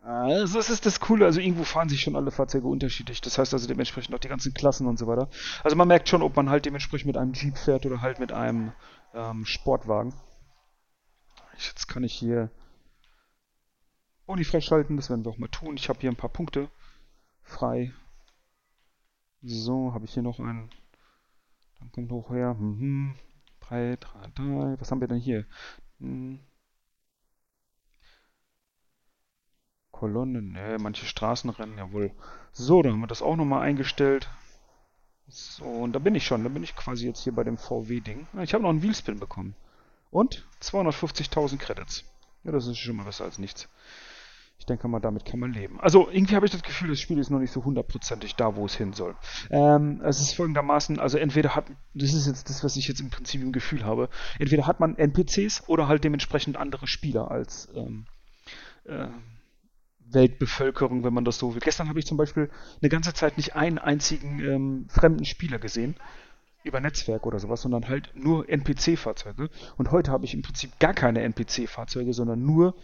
Also 0.05 0.59
das 0.59 0.69
ist 0.69 0.85
das 0.85 0.99
Coole, 0.99 1.25
also 1.25 1.39
irgendwo 1.39 1.63
fahren 1.63 1.89
sich 1.89 2.01
schon 2.01 2.15
alle 2.15 2.29
Fahrzeuge 2.29 2.67
unterschiedlich. 2.67 3.21
Das 3.21 3.39
heißt 3.39 3.53
also 3.53 3.67
dementsprechend 3.67 4.13
auch 4.13 4.19
die 4.19 4.27
ganzen 4.27 4.53
Klassen 4.53 4.85
und 4.85 4.99
so 4.99 5.07
weiter. 5.07 5.29
Also 5.63 5.75
man 5.75 5.87
merkt 5.87 6.07
schon, 6.09 6.21
ob 6.21 6.35
man 6.35 6.47
halt 6.47 6.67
dementsprechend 6.67 7.07
mit 7.07 7.17
einem 7.17 7.33
Jeep 7.33 7.57
fährt 7.57 7.87
oder 7.87 8.01
halt 8.01 8.19
mit 8.19 8.31
einem 8.31 8.71
ähm, 9.15 9.45
Sportwagen. 9.45 10.13
Jetzt 11.57 11.87
kann 11.87 12.03
ich 12.03 12.13
hier 12.13 12.51
Boni 14.27 14.43
freischalten, 14.43 14.95
das 14.95 15.09
werden 15.09 15.25
wir 15.25 15.31
auch 15.31 15.39
mal 15.39 15.47
tun. 15.47 15.75
Ich 15.75 15.89
habe 15.89 15.99
hier 15.99 16.11
ein 16.11 16.15
paar 16.15 16.29
Punkte 16.29 16.69
frei. 17.41 17.91
So, 19.41 19.91
habe 19.91 20.05
ich 20.05 20.13
hier 20.13 20.23
noch 20.23 20.39
einen. 20.39 20.69
Dann 21.79 21.91
kommt 21.91 22.11
hoch 22.11 22.29
her. 22.29 22.53
Mhm. 22.53 23.15
3, 23.61 23.97
3, 23.99 24.19
3. 24.35 24.79
Was 24.79 24.91
haben 24.91 25.01
wir 25.01 25.07
denn 25.07 25.17
hier? 25.17 25.45
Hm. 25.99 26.39
Kolonnen, 29.95 30.51
ne, 30.51 30.77
manche 30.79 31.05
Straßenrennen, 31.05 31.77
jawohl. 31.77 32.11
So, 32.51 32.81
dann 32.81 32.93
haben 32.93 32.99
wir 32.99 33.07
das 33.07 33.21
auch 33.21 33.37
nochmal 33.37 33.61
eingestellt. 33.61 34.29
So, 35.27 35.63
und 35.63 35.93
da 35.93 35.99
bin 35.99 36.15
ich 36.15 36.25
schon, 36.25 36.43
da 36.43 36.49
bin 36.49 36.63
ich 36.63 36.75
quasi 36.75 37.07
jetzt 37.07 37.23
hier 37.23 37.33
bei 37.33 37.45
dem 37.45 37.57
VW-Ding. 37.57 38.27
Ich 38.43 38.53
habe 38.53 38.63
noch 38.63 38.71
einen 38.71 38.83
Wheelspin 38.83 39.19
bekommen. 39.19 39.55
Und 40.11 40.45
250.000 40.61 41.57
Credits. 41.57 42.03
Ja, 42.43 42.51
das 42.51 42.67
ist 42.67 42.77
schon 42.77 42.97
mal 42.97 43.05
besser 43.05 43.23
als 43.23 43.39
nichts. 43.39 43.69
Ich 44.59 44.65
denke 44.65 44.87
mal, 44.89 44.99
damit 44.99 45.23
kann 45.25 45.39
man 45.39 45.53
leben. 45.53 45.79
Also, 45.79 46.09
irgendwie 46.09 46.35
habe 46.35 46.45
ich 46.45 46.51
das 46.51 46.63
Gefühl, 46.63 46.89
das 46.89 46.99
Spiel 46.99 47.17
ist 47.17 47.29
noch 47.29 47.39
nicht 47.39 47.51
so 47.51 47.63
hundertprozentig 47.63 48.35
da, 48.35 48.55
wo 48.55 48.65
es 48.65 48.75
hin 48.75 48.91
soll. 48.91 49.15
Ähm, 49.49 50.01
es 50.03 50.19
ist 50.19 50.33
folgendermaßen, 50.33 50.99
also 50.99 51.17
entweder 51.17 51.55
hat, 51.55 51.65
das 51.93 52.13
ist 52.13 52.27
jetzt 52.27 52.49
das, 52.49 52.63
was 52.65 52.75
ich 52.75 52.87
jetzt 52.87 52.99
im 52.99 53.09
Prinzip 53.09 53.41
im 53.41 53.53
Gefühl 53.53 53.85
habe, 53.85 54.09
entweder 54.39 54.67
hat 54.67 54.81
man 54.81 54.97
NPCs 54.97 55.67
oder 55.67 55.87
halt 55.87 56.03
dementsprechend 56.03 56.57
andere 56.57 56.87
Spieler 56.87 57.31
als 57.31 57.69
ähm, 57.75 58.05
äh, 58.85 59.07
Weltbevölkerung, 60.11 61.03
wenn 61.03 61.13
man 61.13 61.25
das 61.25 61.37
so 61.37 61.53
will. 61.53 61.61
Gestern 61.61 61.89
habe 61.89 61.99
ich 61.99 62.05
zum 62.05 62.17
Beispiel 62.17 62.49
eine 62.81 62.89
ganze 62.89 63.13
Zeit 63.13 63.37
nicht 63.37 63.55
einen 63.55 63.77
einzigen 63.77 64.39
ähm, 64.39 64.87
fremden 64.89 65.25
Spieler 65.25 65.59
gesehen 65.59 65.95
über 66.63 66.79
Netzwerk 66.79 67.25
oder 67.25 67.39
sowas, 67.39 67.61
sondern 67.61 67.87
halt 67.87 68.11
nur 68.15 68.49
NPC-Fahrzeuge. 68.49 69.49
Und 69.77 69.91
heute 69.91 70.11
habe 70.11 70.25
ich 70.25 70.33
im 70.33 70.41
Prinzip 70.41 70.79
gar 70.79 70.93
keine 70.93 71.21
NPC-Fahrzeuge, 71.21 72.13
sondern 72.13 72.43
nur 72.43 72.75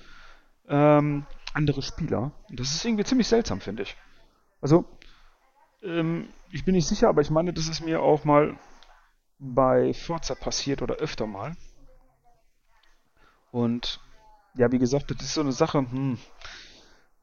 ähm, 0.69 1.25
andere 1.53 1.81
Spieler. 1.81 2.31
Und 2.49 2.59
das 2.59 2.75
ist 2.75 2.85
irgendwie 2.85 3.03
ziemlich 3.03 3.27
seltsam, 3.27 3.59
finde 3.59 3.83
ich. 3.83 3.97
Also, 4.61 4.85
ähm, 5.81 6.27
ich 6.51 6.63
bin 6.63 6.75
nicht 6.75 6.87
sicher, 6.87 7.09
aber 7.09 7.21
ich 7.21 7.31
meine, 7.31 7.53
das 7.53 7.67
ist 7.67 7.83
mir 7.83 8.01
auch 8.01 8.23
mal 8.23 8.55
bei 9.39 9.93
Forza 9.93 10.35
passiert 10.35 10.83
oder 10.83 10.95
öfter 10.95 11.25
mal. 11.25 11.55
Und 13.51 13.99
ja, 14.55 14.71
wie 14.71 14.79
gesagt, 14.79 15.09
das 15.11 15.21
ist 15.21 15.33
so 15.33 15.41
eine 15.41 15.51
Sache, 15.51 15.79
hm, 15.79 16.19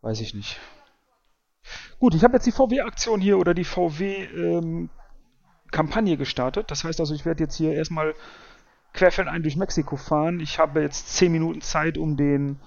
Weiß 0.01 0.21
ich 0.21 0.35
nicht. 0.35 0.61
Gut, 1.99 2.15
ich 2.15 2.23
habe 2.25 2.35
jetzt 2.35 2.47
die 2.47 2.53
VW-Aktion 2.53 3.21
hier 3.21 3.39
oder 3.39 3.55
die 3.55 3.65
VW-Kampagne 3.65 6.13
ähm, 6.13 6.19
gestartet. 6.19 6.71
Das 6.71 6.85
heißt 6.85 7.01
also, 7.01 7.15
ich 7.15 7.25
werde 7.25 7.43
jetzt 7.43 7.57
hier 7.57 7.75
erstmal 7.75 8.15
querfeldein 8.93 9.43
durch 9.43 9.57
Mexiko 9.57 9.97
fahren. 9.97 10.41
Ich 10.41 10.59
habe 10.59 10.83
jetzt 10.83 11.17
10 11.17 11.33
Minuten 11.33 11.61
Zeit, 11.61 11.99
um 11.99 12.17
den 12.17 12.61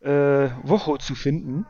äh, 0.00 0.48
Wocho 0.62 0.96
zu 0.96 1.14
finden 1.14 1.66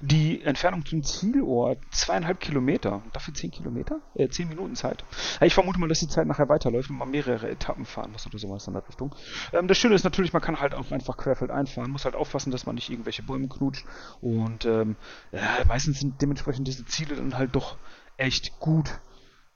die 0.00 0.42
Entfernung 0.42 0.84
zum 0.84 1.02
Zielort 1.02 1.78
zweieinhalb 1.90 2.40
Kilometer. 2.40 3.02
Dafür 3.12 3.32
zehn 3.32 3.50
Kilometer? 3.50 4.00
Äh, 4.14 4.28
zehn 4.28 4.48
Minuten 4.48 4.76
Zeit. 4.76 5.04
Ich 5.40 5.54
vermute 5.54 5.78
mal, 5.78 5.88
dass 5.88 6.00
die 6.00 6.08
Zeit 6.08 6.26
nachher 6.26 6.48
weiterläuft 6.48 6.90
und 6.90 6.98
man 6.98 7.10
mehrere 7.10 7.48
Etappen 7.48 7.86
fahren 7.86 8.12
muss 8.12 8.26
oder 8.26 8.38
sowas 8.38 8.66
in 8.66 8.74
der 8.74 8.86
Richtung. 8.86 9.14
Ähm, 9.52 9.68
das 9.68 9.78
Schöne 9.78 9.94
ist 9.94 10.04
natürlich, 10.04 10.32
man 10.32 10.42
kann 10.42 10.60
halt 10.60 10.74
auch 10.74 10.90
einfach 10.90 11.16
querfeld 11.16 11.50
einfahren, 11.50 11.90
muss 11.90 12.04
halt 12.04 12.14
aufpassen, 12.14 12.50
dass 12.50 12.66
man 12.66 12.74
nicht 12.74 12.90
irgendwelche 12.90 13.22
Bäume 13.22 13.48
knutscht. 13.48 13.86
Und 14.20 14.66
ähm, 14.66 14.96
ja, 15.32 15.40
meistens 15.66 16.00
sind 16.00 16.20
dementsprechend 16.20 16.68
diese 16.68 16.84
Ziele 16.84 17.16
dann 17.16 17.36
halt 17.36 17.54
doch 17.56 17.76
echt 18.18 18.58
gut. 18.60 18.90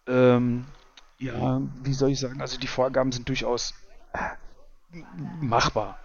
Ähm, 0.07 0.64
ja, 1.18 1.61
wie 1.83 1.92
soll 1.92 2.11
ich 2.11 2.18
sagen? 2.18 2.40
Also 2.40 2.59
die 2.59 2.66
Vorgaben 2.66 3.12
sind 3.12 3.29
durchaus 3.29 3.74
äh, 4.14 4.96
machbar. 5.40 5.98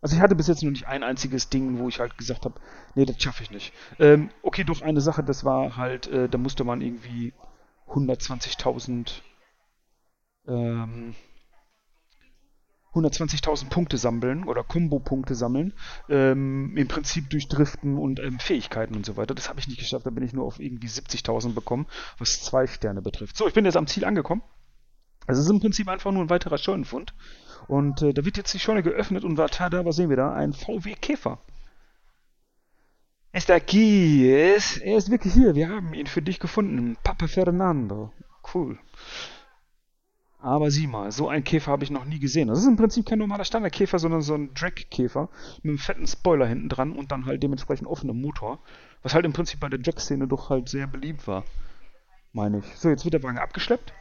Also 0.00 0.16
ich 0.16 0.22
hatte 0.22 0.34
bis 0.36 0.46
jetzt 0.46 0.62
noch 0.62 0.70
nicht 0.70 0.86
ein 0.86 1.02
einziges 1.02 1.48
Ding, 1.48 1.78
wo 1.78 1.88
ich 1.88 2.00
halt 2.00 2.18
gesagt 2.18 2.44
habe, 2.44 2.60
nee, 2.94 3.04
das 3.04 3.20
schaffe 3.20 3.42
ich 3.42 3.50
nicht. 3.50 3.72
Ähm, 3.98 4.30
okay, 4.42 4.64
doch 4.64 4.82
eine 4.82 5.00
Sache, 5.00 5.22
das 5.24 5.44
war 5.44 5.76
halt, 5.76 6.06
äh, 6.08 6.28
da 6.28 6.38
musste 6.38 6.64
man 6.64 6.80
irgendwie 6.80 7.32
120.000 7.88 9.22
ähm, 10.48 11.14
120.000 12.96 13.68
Punkte 13.68 13.98
sammeln 13.98 14.44
oder 14.44 14.64
Kombo-Punkte 14.64 15.34
sammeln, 15.34 15.74
ähm, 16.08 16.76
im 16.76 16.88
Prinzip 16.88 17.28
durch 17.30 17.48
Driften 17.48 17.98
und 17.98 18.20
ähm, 18.20 18.38
Fähigkeiten 18.38 18.96
und 18.96 19.04
so 19.04 19.16
weiter. 19.16 19.34
Das 19.34 19.48
habe 19.48 19.60
ich 19.60 19.68
nicht 19.68 19.78
geschafft, 19.78 20.06
da 20.06 20.10
bin 20.10 20.24
ich 20.24 20.32
nur 20.32 20.46
auf 20.46 20.58
irgendwie 20.60 20.88
70.000 20.88 21.52
bekommen, 21.52 21.86
was 22.18 22.42
zwei 22.42 22.66
Sterne 22.66 23.02
betrifft. 23.02 23.36
So, 23.36 23.46
ich 23.46 23.54
bin 23.54 23.64
jetzt 23.64 23.76
am 23.76 23.86
Ziel 23.86 24.04
angekommen. 24.04 24.42
Also 25.26 25.40
es 25.40 25.46
ist 25.46 25.52
im 25.52 25.60
Prinzip 25.60 25.88
einfach 25.88 26.12
nur 26.12 26.22
ein 26.22 26.30
weiterer 26.30 26.58
Scheunenfund. 26.58 27.14
Und 27.68 28.02
äh, 28.02 28.12
da 28.12 28.24
wird 28.24 28.36
jetzt 28.36 28.54
die 28.54 28.58
Scheune 28.58 28.82
geöffnet 28.82 29.24
und 29.24 29.36
tada, 29.36 29.84
was 29.84 29.96
sehen 29.96 30.08
wir 30.08 30.16
da? 30.16 30.32
Ein 30.32 30.52
VW 30.52 30.94
Käfer. 30.94 31.38
Está 33.32 33.54
aquí, 33.54 34.30
er 34.30 34.56
ist, 34.56 34.78
er 34.78 34.96
ist 34.96 35.10
wirklich 35.10 35.34
hier. 35.34 35.54
Wir 35.54 35.68
haben 35.68 35.92
ihn 35.92 36.06
für 36.06 36.22
dich 36.22 36.40
gefunden. 36.40 36.96
Papa 37.04 37.26
Fernando. 37.26 38.10
Cool. 38.54 38.78
Aber 40.38 40.70
sieh 40.70 40.86
mal, 40.86 41.10
so 41.12 41.28
einen 41.28 41.44
Käfer 41.44 41.72
habe 41.72 41.84
ich 41.84 41.90
noch 41.90 42.04
nie 42.04 42.18
gesehen. 42.18 42.48
Das 42.48 42.60
ist 42.60 42.66
im 42.66 42.76
Prinzip 42.76 43.04
kein 43.04 43.18
normaler 43.18 43.44
Standardkäfer, 43.44 43.98
sondern 43.98 44.22
so 44.22 44.34
ein 44.34 44.54
Drag-Käfer 44.54 45.28
mit 45.62 45.70
einem 45.70 45.78
fetten 45.78 46.06
Spoiler 46.06 46.46
hinten 46.46 46.68
dran 46.68 46.92
und 46.92 47.12
dann 47.12 47.26
halt 47.26 47.42
dementsprechend 47.42 47.88
offenem 47.88 48.20
Motor. 48.22 48.60
Was 49.02 49.12
halt 49.12 49.26
im 49.26 49.32
Prinzip 49.32 49.60
bei 49.60 49.68
der 49.68 49.80
Drag-Szene 49.80 50.28
doch 50.28 50.48
halt 50.48 50.68
sehr 50.68 50.86
beliebt 50.86 51.26
war. 51.26 51.44
Meine 52.32 52.60
ich. 52.60 52.76
So, 52.76 52.88
jetzt 52.88 53.04
wird 53.04 53.14
der 53.14 53.22
Wagen 53.22 53.38
abgeschleppt. 53.38 53.92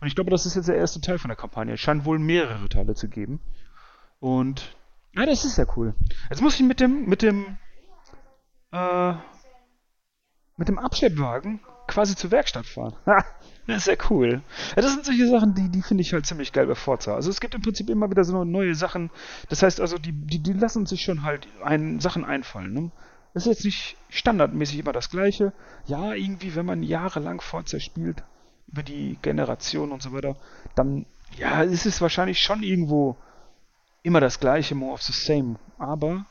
Und 0.00 0.06
ich 0.06 0.14
glaube, 0.14 0.30
das 0.30 0.46
ist 0.46 0.56
jetzt 0.56 0.68
der 0.68 0.76
erste 0.76 1.00
Teil 1.00 1.18
von 1.18 1.28
der 1.28 1.36
Kampagne. 1.36 1.74
Es 1.74 1.80
scheint 1.80 2.04
wohl 2.04 2.18
mehrere 2.18 2.68
Teile 2.68 2.94
zu 2.94 3.08
geben. 3.08 3.40
Und 4.20 4.76
ja, 5.14 5.26
das 5.26 5.44
ist 5.44 5.56
sehr 5.56 5.66
cool. 5.76 5.94
Jetzt 6.30 6.42
muss 6.42 6.54
ich 6.54 6.66
mit 6.66 6.80
dem, 6.80 7.06
mit 7.06 7.22
dem, 7.22 7.58
äh, 8.72 9.14
mit 10.56 10.68
dem 10.68 10.78
Abschleppwagen 10.78 11.60
quasi 11.86 12.14
zur 12.14 12.30
Werkstatt 12.30 12.66
fahren. 12.66 12.94
Das 13.66 13.78
ist 13.78 13.84
sehr 13.84 13.98
cool. 14.08 14.40
Ja, 14.76 14.80
das 14.80 14.94
sind 14.94 15.04
solche 15.04 15.28
Sachen, 15.28 15.54
die, 15.54 15.68
die 15.68 15.82
finde 15.82 16.00
ich 16.00 16.14
halt 16.14 16.24
ziemlich 16.24 16.54
geil 16.54 16.66
bei 16.66 16.74
Forza. 16.74 17.14
Also 17.14 17.28
es 17.28 17.38
gibt 17.38 17.54
im 17.54 17.60
Prinzip 17.60 17.90
immer 17.90 18.10
wieder 18.10 18.24
so 18.24 18.42
neue 18.42 18.74
Sachen. 18.74 19.10
Das 19.50 19.62
heißt 19.62 19.82
also, 19.82 19.98
die, 19.98 20.12
die, 20.12 20.38
die 20.38 20.54
lassen 20.54 20.86
sich 20.86 21.02
schon 21.02 21.22
halt 21.22 21.46
ein, 21.62 22.00
Sachen 22.00 22.24
einfallen. 22.24 22.72
Ne? 22.72 22.90
Das 23.34 23.44
ist 23.44 23.50
jetzt 23.50 23.64
nicht 23.66 23.96
standardmäßig 24.08 24.78
immer 24.78 24.92
das 24.92 25.10
Gleiche. 25.10 25.52
Ja, 25.84 26.14
irgendwie, 26.14 26.54
wenn 26.54 26.64
man 26.64 26.82
jahrelang 26.82 27.42
Forza 27.42 27.78
spielt, 27.78 28.24
über 28.70 28.82
die 28.82 29.18
Generation 29.22 29.92
und 29.92 30.02
so 30.02 30.12
weiter, 30.12 30.36
dann, 30.74 31.06
ja, 31.36 31.62
ist 31.62 31.86
es 31.86 32.00
wahrscheinlich 32.00 32.40
schon 32.40 32.62
irgendwo 32.62 33.16
immer 34.02 34.20
das 34.20 34.40
Gleiche, 34.40 34.74
more 34.74 34.92
of 34.92 35.02
the 35.02 35.12
same. 35.12 35.56
Aber 35.78 36.26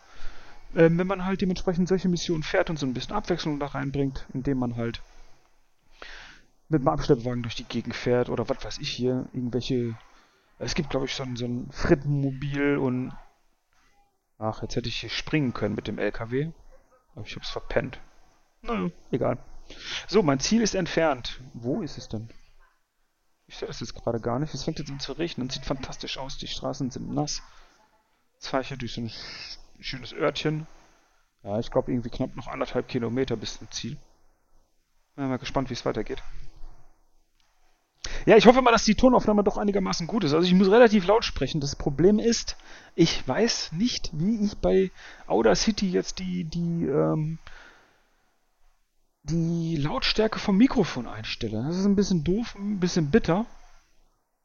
äh, 0.74 0.90
wenn 0.92 1.08
man 1.08 1.26
halt 1.26 1.42
dementsprechend 1.42 1.88
solche 1.88 2.10
Missionen 2.10 2.44
fährt 2.44 2.70
und 2.70 2.78
so 2.78 2.86
ein 2.86 2.94
bisschen 2.94 3.16
Abwechslung 3.16 3.60
da 3.60 3.68
reinbringt, 3.68 4.26
indem 4.34 4.60
man 4.60 4.76
halt 4.76 5.02
mit 6.70 6.82
dem 6.82 6.88
Abschleppwagen 6.88 7.44
durch 7.44 7.56
die 7.56 7.64
Gegend 7.64 7.96
fährt 7.96 8.30
oder 8.30 8.48
was 8.50 8.64
weiß 8.64 8.78
ich 8.80 8.90
hier, 8.90 9.28
irgendwelche. 9.34 9.98
Es 10.60 10.76
gibt, 10.76 10.90
glaube 10.90 11.06
ich, 11.06 11.14
so 11.14 11.24
ein, 11.24 11.36
so 11.36 11.46
ein 11.46 11.70
Frittenmobil 11.72 12.78
und. 12.78 13.14
Ach, 14.40 14.62
jetzt 14.62 14.76
hätte 14.76 14.90
ich 14.90 15.00
hier 15.00 15.10
springen 15.10 15.54
können 15.54 15.76
mit 15.76 15.88
dem 15.88 15.98
LKW. 15.98 16.52
Aber 17.16 17.26
ich 17.26 17.36
hab's 17.36 17.50
verpennt. 17.50 18.00
Naja, 18.62 18.90
egal. 19.12 19.38
So, 20.08 20.24
mein 20.24 20.40
Ziel 20.40 20.62
ist 20.62 20.76
entfernt. 20.76 21.42
Wo 21.54 21.82
ist 21.82 21.98
es 21.98 22.08
denn? 22.08 22.30
Ich 23.48 23.58
sehe 23.58 23.68
das 23.68 23.80
jetzt 23.80 23.96
gerade 23.96 24.20
gar 24.20 24.40
nicht. 24.40 24.54
Es 24.54 24.64
fängt 24.64 24.80
jetzt 24.80 24.92
an 24.92 25.00
zu 25.00 25.14
regnen. 25.14 25.50
Sieht 25.50 25.66
fantastisch 25.66 26.18
aus. 26.18 26.38
Die 26.38 26.48
Straßen 26.48 26.92
sind 26.92 27.14
nass. 27.14 27.42
Jetzt 28.36 28.48
fahre 28.48 28.62
ich 28.62 28.68
hier 28.68 28.78
durch 28.78 28.94
so 28.94 29.02
ein 29.02 29.12
schönes 29.80 30.14
Örtchen. 30.14 30.68
Ja, 31.44 31.60
ich 31.60 31.72
glaube 31.72 31.92
irgendwie 31.92 32.10
knapp 32.10 32.36
noch 32.36 32.48
anderthalb 32.48 32.88
Kilometer 32.88 33.38
bis 33.38 33.58
zum 33.58 33.72
Ziel. 33.72 33.98
Bin 35.16 35.30
mal 35.30 35.38
gespannt, 35.38 35.70
wie 35.70 35.74
es 35.74 35.86
weitergeht. 35.86 36.22
Ja, 38.26 38.36
ich 38.36 38.46
hoffe 38.46 38.62
mal, 38.62 38.72
dass 38.72 38.84
die 38.84 38.96
Tonaufnahme 38.96 39.44
doch 39.44 39.58
einigermaßen 39.58 40.06
gut 40.06 40.26
ist. 40.26 40.34
Also 40.34 40.46
ich 40.46 40.54
muss 40.54 40.70
relativ 40.70 41.08
laut 41.08 41.24
sprechen. 41.24 41.62
Das 41.62 41.76
Problem 41.76 42.20
ist, 42.20 42.58
ich 42.96 43.26
weiß 43.28 43.72
nicht, 43.72 44.10
wie 44.14 44.46
ich 44.46 44.58
bei 44.58 44.92
Audacity 45.28 45.90
jetzt 45.90 46.20
die, 46.20 46.44
die, 46.44 46.86
ähm, 46.86 47.40
die 49.30 49.76
Lautstärke 49.78 50.40
vom 50.40 50.58
Mikrofon 50.58 51.08
einstelle. 51.08 51.64
Das 51.64 51.78
ist 51.78 51.86
ein 51.86 51.96
bisschen 51.96 52.24
doof, 52.24 52.56
ein 52.56 52.80
bisschen 52.80 53.12
bitter. 53.12 53.46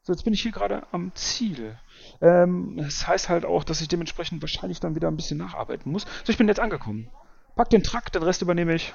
So, 0.01 0.11
jetzt 0.11 0.23
bin 0.23 0.33
ich 0.33 0.41
hier 0.41 0.51
gerade 0.51 0.85
am 0.91 1.13
Ziel. 1.15 1.77
Ähm, 2.21 2.75
das 2.77 3.07
heißt 3.07 3.29
halt 3.29 3.45
auch, 3.45 3.63
dass 3.63 3.81
ich 3.81 3.87
dementsprechend 3.87 4.41
wahrscheinlich 4.41 4.79
dann 4.81 4.95
wieder 4.95 5.07
ein 5.07 5.15
bisschen 5.15 5.37
nacharbeiten 5.37 5.91
muss. 5.91 6.05
So, 6.23 6.31
ich 6.31 6.37
bin 6.37 6.49
jetzt 6.49 6.59
angekommen. 6.59 7.09
Pack 7.55 7.69
den 7.69 7.83
Truck, 7.83 8.11
den 8.11 8.23
Rest 8.23 8.41
übernehme 8.41 8.73
ich. 8.75 8.93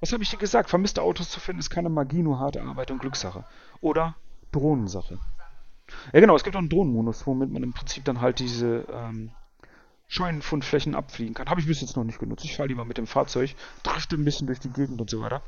Was 0.00 0.12
habe 0.12 0.22
ich 0.22 0.30
dir 0.30 0.36
gesagt? 0.36 0.70
Vermisste 0.70 1.02
Autos 1.02 1.30
zu 1.30 1.40
finden 1.40 1.60
ist 1.60 1.70
keine 1.70 1.88
Magie, 1.88 2.22
nur 2.22 2.40
harte 2.40 2.62
Arbeit 2.62 2.90
und 2.90 2.98
Glückssache. 2.98 3.44
Oder 3.80 4.16
Drohnensache. 4.50 5.18
Ja 6.12 6.20
genau, 6.20 6.36
es 6.36 6.44
gibt 6.44 6.56
auch 6.56 6.60
einen 6.60 6.68
Drohnenmodus, 6.68 7.26
womit 7.26 7.50
man 7.50 7.62
im 7.62 7.72
Prinzip 7.72 8.04
dann 8.04 8.20
halt 8.20 8.40
diese 8.40 8.86
ähm, 8.92 9.30
Scheunenfundflächen 10.08 10.94
abfliegen 10.94 11.34
kann. 11.34 11.48
Habe 11.48 11.60
ich 11.60 11.66
bis 11.66 11.82
jetzt 11.82 11.96
noch 11.96 12.04
nicht 12.04 12.18
genutzt. 12.18 12.44
Ich 12.44 12.56
fahre 12.56 12.68
lieber 12.68 12.84
mit 12.84 12.96
dem 12.96 13.06
Fahrzeug, 13.06 13.54
drifte 13.82 14.16
ein 14.16 14.24
bisschen 14.24 14.46
durch 14.46 14.58
die 14.58 14.70
Gegend 14.70 15.00
und 15.00 15.08
so 15.10 15.20
weiter. 15.20 15.42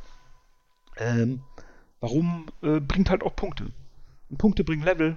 Ähm, 0.97 1.43
warum? 2.01 2.47
Äh, 2.63 2.81
bringt 2.81 3.09
halt 3.11 3.23
auch 3.23 3.35
Punkte. 3.35 3.73
Und 4.29 4.37
Punkte 4.37 4.63
bringen 4.63 4.83
Level, 4.83 5.17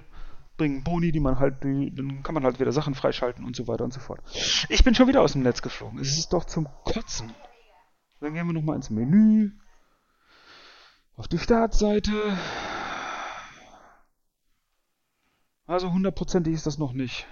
bringen 0.58 0.84
Boni, 0.84 1.12
die 1.12 1.20
man 1.20 1.40
halt, 1.40 1.64
die, 1.64 1.94
dann 1.94 2.24
kann 2.24 2.34
man 2.34 2.46
halt 2.46 2.60
wieder 2.62 2.72
Sachen 2.72 2.96
freischalten 2.96 3.44
und 3.44 3.56
so 3.56 3.68
weiter 3.68 3.84
und 3.84 3.94
so 3.94 4.00
fort. 4.00 4.22
Ich 4.70 4.84
bin 4.84 4.96
schon 4.96 5.10
wieder 5.10 5.22
aus 5.22 5.34
dem 5.34 5.44
Netz 5.44 5.62
geflogen. 5.62 6.00
Es 6.00 6.18
ist 6.18 6.32
doch 6.32 6.46
zum 6.46 6.68
Kotzen. 6.86 7.34
Dann 8.22 8.34
gehen 8.34 8.48
wir 8.48 8.54
nochmal 8.54 8.78
ins 8.78 8.90
Menü. 8.90 9.52
Auf 11.18 11.28
die 11.28 11.38
Startseite. 11.38 12.12
Also 15.68 15.92
hundertprozentig 15.92 16.54
ist 16.54 16.66
das 16.66 16.78
noch 16.78 16.94
nicht. 16.94 17.28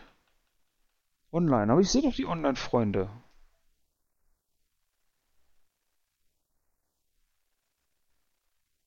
Online. 1.32 1.72
Aber 1.72 1.82
ich 1.82 1.90
sehe 1.90 2.02
doch 2.02 2.16
die 2.16 2.26
Online-Freunde. 2.26 3.10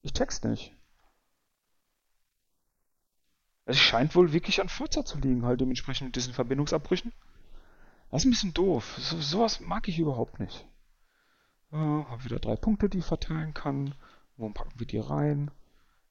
Ich 0.03 0.13
text 0.13 0.45
nicht. 0.45 0.75
Es 3.67 3.79
scheint 3.79 4.15
wohl 4.15 4.33
wirklich 4.33 4.61
an 4.61 4.69
Forza 4.69 5.05
zu 5.05 5.19
liegen, 5.19 5.47
halt 5.47 5.61
dementsprechend 5.61 6.09
mit 6.09 6.17
diesen 6.17 6.35
Verbindungsabbrüchen. 6.35 7.13
Das 8.11 8.23
ist 8.23 8.27
ein 8.27 8.31
bisschen 8.31 8.55
doof. 8.55 8.97
So, 8.99 9.21
sowas 9.21 9.61
mag 9.61 9.89
ich 9.89 9.99
überhaupt 9.99 10.39
nicht. 10.39 10.67
Äh, 11.73 11.77
habe 11.77 12.25
wieder 12.25 12.39
drei 12.39 12.57
Punkte, 12.57 12.89
die 12.89 12.99
ich 12.99 13.05
verteilen 13.05 13.55
kann. 13.55 13.95
Wo 14.37 14.49
packen 14.51 14.79
wir 14.79 14.87
die 14.87 14.99
rein? 14.99 15.51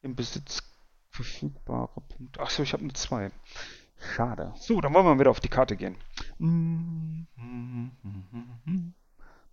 Im 0.01 0.15
Besitz 0.15 0.63
verfügbare 1.09 2.01
Punkte. 2.01 2.39
Achso, 2.41 2.63
ich 2.63 2.73
habe 2.73 2.83
nur 2.83 2.95
zwei. 2.95 3.31
Schade. 3.97 4.53
So, 4.55 4.81
dann 4.81 4.93
wollen 4.93 5.05
wir 5.05 5.13
mal 5.13 5.19
wieder 5.19 5.31
auf 5.31 5.39
die 5.39 5.49
Karte 5.49 5.75
gehen. 5.75 5.95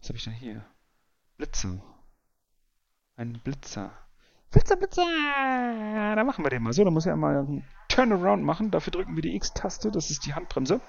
Was 0.00 0.09
habe 0.09 0.16
ich 0.18 0.24
denn 0.24 0.33
hier? 0.33 0.64
Blitzer. 1.37 1.81
Ein 3.16 3.40
Blitzer. 3.44 3.92
Blitzer, 4.50 4.76
Blitzer! 4.76 5.05
Da 6.16 6.24
machen 6.24 6.44
wir 6.44 6.50
den 6.50 6.62
mal. 6.62 6.72
So, 6.72 6.85
dann 6.85 6.92
muss 6.92 7.07
ich 7.07 7.12
einmal 7.12 7.38
einen 7.38 7.64
Turnaround 7.88 8.42
machen. 8.42 8.70
Dafür 8.70 8.90
drücken 8.90 9.14
wir 9.14 9.22
die 9.22 9.37
X-Taste. 9.37 9.90
Das 9.90 10.11
ist 10.11 10.26
die 10.26 10.35
Handbremse. 10.35 10.81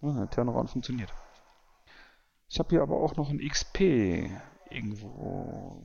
Ah, 0.00 0.26
Turnaround 0.26 0.70
funktioniert. 0.70 1.12
Ich 2.48 2.58
habe 2.58 2.70
hier 2.70 2.82
aber 2.82 2.96
auch 2.96 3.16
noch 3.16 3.30
ein 3.30 3.38
XP 3.38 4.30
irgendwo. 4.70 5.82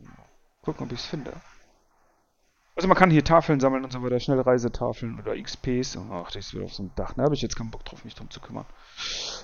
Gucken, 0.61 0.85
ob 0.85 0.91
ich 0.91 0.99
es 0.99 1.05
finde. 1.05 1.33
Also 2.77 2.87
man 2.87 2.95
kann 2.95 3.09
hier 3.09 3.23
Tafeln 3.23 3.59
sammeln 3.59 3.83
und 3.83 3.91
so 3.91 4.03
weiter, 4.03 4.19
Schnellreisetafeln 4.19 5.19
oder 5.19 5.35
XPs. 5.35 5.97
Ach, 6.11 6.29
das 6.29 6.53
wird 6.53 6.63
auf 6.63 6.75
so 6.75 6.83
einem 6.83 6.91
Dach. 6.95 7.13
Da 7.15 7.23
habe 7.23 7.33
ich 7.33 7.41
jetzt 7.41 7.55
keinen 7.55 7.71
Bock 7.71 7.83
drauf, 7.83 8.05
mich 8.05 8.13
drum 8.13 8.29
zu 8.29 8.39
kümmern. 8.39 8.67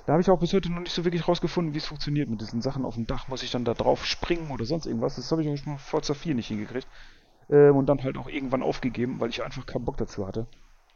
Da 0.05 0.13
habe 0.13 0.21
ich 0.21 0.29
auch 0.29 0.39
bis 0.39 0.53
heute 0.53 0.71
noch 0.71 0.81
nicht 0.81 0.93
so 0.93 1.03
wirklich 1.03 1.27
rausgefunden, 1.27 1.73
wie 1.73 1.79
es 1.79 1.87
funktioniert 1.87 2.29
mit 2.29 2.41
diesen 2.41 2.61
Sachen 2.61 2.85
auf 2.85 2.93
dem 2.93 3.07
Dach. 3.07 3.29
Muss 3.29 3.41
ich 3.41 3.49
dann 3.49 3.65
da 3.65 3.73
drauf 3.73 4.05
springen 4.05 4.51
oder 4.51 4.65
sonst 4.65 4.85
irgendwas? 4.85 5.15
Das 5.15 5.31
habe 5.31 5.41
ich 5.41 5.47
schon 5.59 5.79
vor 5.79 6.01
Forza 6.01 6.13
4 6.13 6.35
nicht 6.35 6.49
hingekriegt. 6.49 6.87
Ähm, 7.49 7.75
und 7.75 7.87
dann 7.87 8.03
halt 8.03 8.19
auch 8.19 8.29
irgendwann 8.29 8.61
aufgegeben, 8.61 9.19
weil 9.19 9.29
ich 9.29 9.43
einfach 9.43 9.65
keinen 9.65 9.83
Bock 9.83 9.97
dazu 9.97 10.27
hatte. 10.27 10.45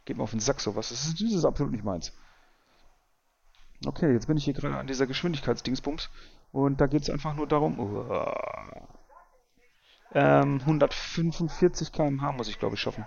Geht 0.04 0.16
mir 0.16 0.22
auf 0.22 0.30
den 0.30 0.38
Sack 0.38 0.60
sowas. 0.60 0.90
Das 0.90 1.06
ist, 1.06 1.20
das 1.20 1.32
ist 1.32 1.44
absolut 1.44 1.72
nicht 1.72 1.84
meins. 1.84 2.16
Okay, 3.84 4.12
jetzt 4.12 4.28
bin 4.28 4.36
ich 4.36 4.44
hier 4.44 4.54
gerade 4.54 4.76
an 4.76 4.86
dieser 4.86 5.08
Geschwindigkeitsdingsbums 5.08 6.08
und 6.52 6.80
da 6.80 6.86
geht 6.86 7.02
es 7.02 7.10
einfach 7.10 7.34
nur 7.34 7.48
darum, 7.48 7.80
uh, 7.80 8.10
ähm, 10.14 10.60
145 10.60 11.92
km/h 11.92 12.32
muss 12.32 12.48
ich 12.48 12.58
glaube 12.58 12.74
ich 12.76 12.80
schaffen. 12.80 13.06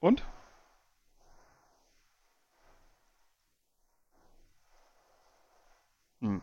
Und? 0.00 0.22
Hm. 6.20 6.40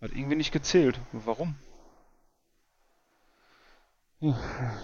Hat 0.00 0.12
irgendwie 0.12 0.36
nicht 0.36 0.52
gezählt. 0.52 1.00
Warum? 1.12 1.56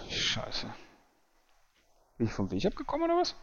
Scheiße. 0.09 0.67
Bin 2.19 2.27
ich 2.27 2.33
vom 2.33 2.51
Weg 2.51 2.63
abgekommen 2.65 3.09
oder 3.09 3.19
was? 3.21 3.35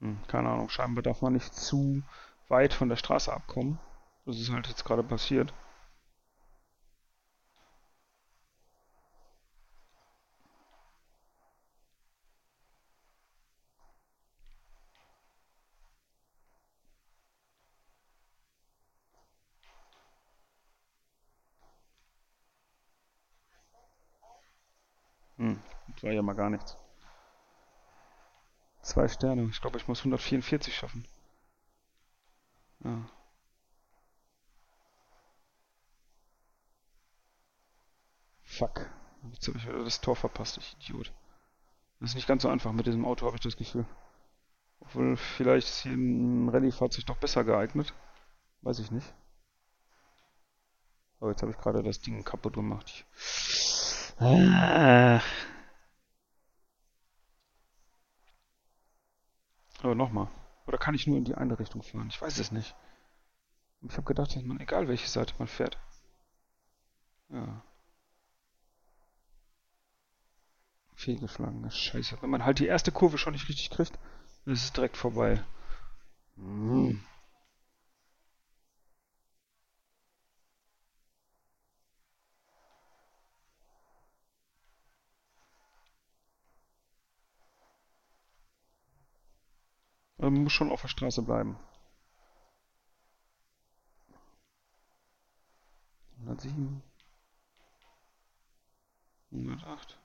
Hm, 0.00 0.18
keine 0.28 0.50
Ahnung, 0.50 0.68
scheinbar 0.68 1.02
darf 1.02 1.22
man 1.22 1.32
nicht 1.32 1.54
zu 1.54 2.02
weit 2.48 2.74
von 2.74 2.90
der 2.90 2.96
Straße 2.96 3.32
abkommen. 3.32 3.78
Das 4.26 4.38
ist 4.38 4.50
halt 4.52 4.66
jetzt 4.66 4.84
gerade 4.84 5.02
passiert. 5.02 5.54
Hm, 25.38 25.58
das 25.88 25.89
war 26.02 26.12
ja 26.12 26.22
mal 26.22 26.34
gar 26.34 26.50
nichts. 26.50 26.76
Zwei 28.82 29.08
Sterne. 29.08 29.48
Ich 29.50 29.60
glaube, 29.60 29.78
ich 29.78 29.88
muss 29.88 30.00
144 30.00 30.74
schaffen. 30.74 31.06
Ja. 32.84 33.08
Fuck. 38.42 38.90
Jetzt 39.32 39.48
habe 39.48 39.58
ich 39.58 39.66
wieder 39.66 39.84
das 39.84 40.00
Tor 40.00 40.16
verpasst, 40.16 40.58
ich 40.58 40.76
Idiot. 40.80 41.12
Das 42.00 42.10
ist 42.10 42.14
nicht 42.14 42.26
ganz 42.26 42.42
so 42.42 42.48
einfach 42.48 42.72
mit 42.72 42.86
diesem 42.86 43.04
Auto, 43.04 43.26
habe 43.26 43.36
ich 43.36 43.42
das 43.42 43.56
Gefühl. 43.56 43.84
Obwohl, 44.80 45.16
vielleicht 45.16 45.68
ist 45.68 45.82
hier 45.82 45.92
ein 45.92 46.48
Rallye-Fahrzeug 46.48 47.04
doch 47.06 47.18
besser 47.18 47.44
geeignet. 47.44 47.92
Weiß 48.62 48.78
ich 48.78 48.90
nicht. 48.90 49.14
Oh, 51.20 51.28
jetzt 51.28 51.42
habe 51.42 51.52
ich 51.52 51.58
gerade 51.58 51.82
das 51.82 52.00
Ding 52.00 52.24
kaputt 52.24 52.54
gemacht. 52.54 53.04
Ich... 53.14 54.14
Ah. 54.18 55.20
Aber 59.82 59.94
nochmal. 59.94 60.28
Oder 60.66 60.78
kann 60.78 60.94
ich 60.94 61.06
nur 61.06 61.16
in 61.16 61.24
die 61.24 61.34
eine 61.34 61.58
Richtung 61.58 61.82
fahren? 61.82 62.08
Ich 62.10 62.20
weiß 62.20 62.38
es 62.38 62.52
nicht. 62.52 62.74
Ich 63.82 63.92
habe 63.92 64.02
gedacht, 64.02 64.36
dass 64.36 64.42
man, 64.42 64.60
egal 64.60 64.88
welche 64.88 65.08
Seite 65.08 65.34
man 65.38 65.48
fährt. 65.48 65.78
Ja. 67.30 67.62
Fehlgeschlagen. 70.94 71.70
Scheiße. 71.70 72.18
Wenn 72.20 72.30
man 72.30 72.44
halt 72.44 72.58
die 72.58 72.66
erste 72.66 72.92
Kurve 72.92 73.16
schon 73.16 73.32
nicht 73.32 73.48
richtig 73.48 73.70
kriegt, 73.70 73.98
dann 74.44 74.54
ist 74.54 74.64
es 74.64 74.72
direkt 74.72 74.98
vorbei. 74.98 75.42
Mhm. 76.36 77.02
Man 90.30 90.44
muss 90.44 90.52
schon 90.52 90.70
auf 90.70 90.82
der 90.82 90.88
Straße 90.88 91.22
bleiben. 91.22 91.58
107. 96.20 96.82
108. 99.32 99.98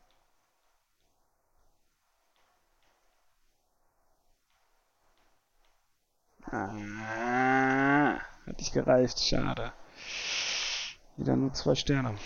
Ah, 6.51 8.19
hat 8.47 8.57
nicht 8.57 8.73
gereicht, 8.73 9.19
schade. 9.19 9.73
Wieder 11.17 11.35
nur 11.35 11.53
zwei 11.53 11.75
Sterne. 11.75 12.17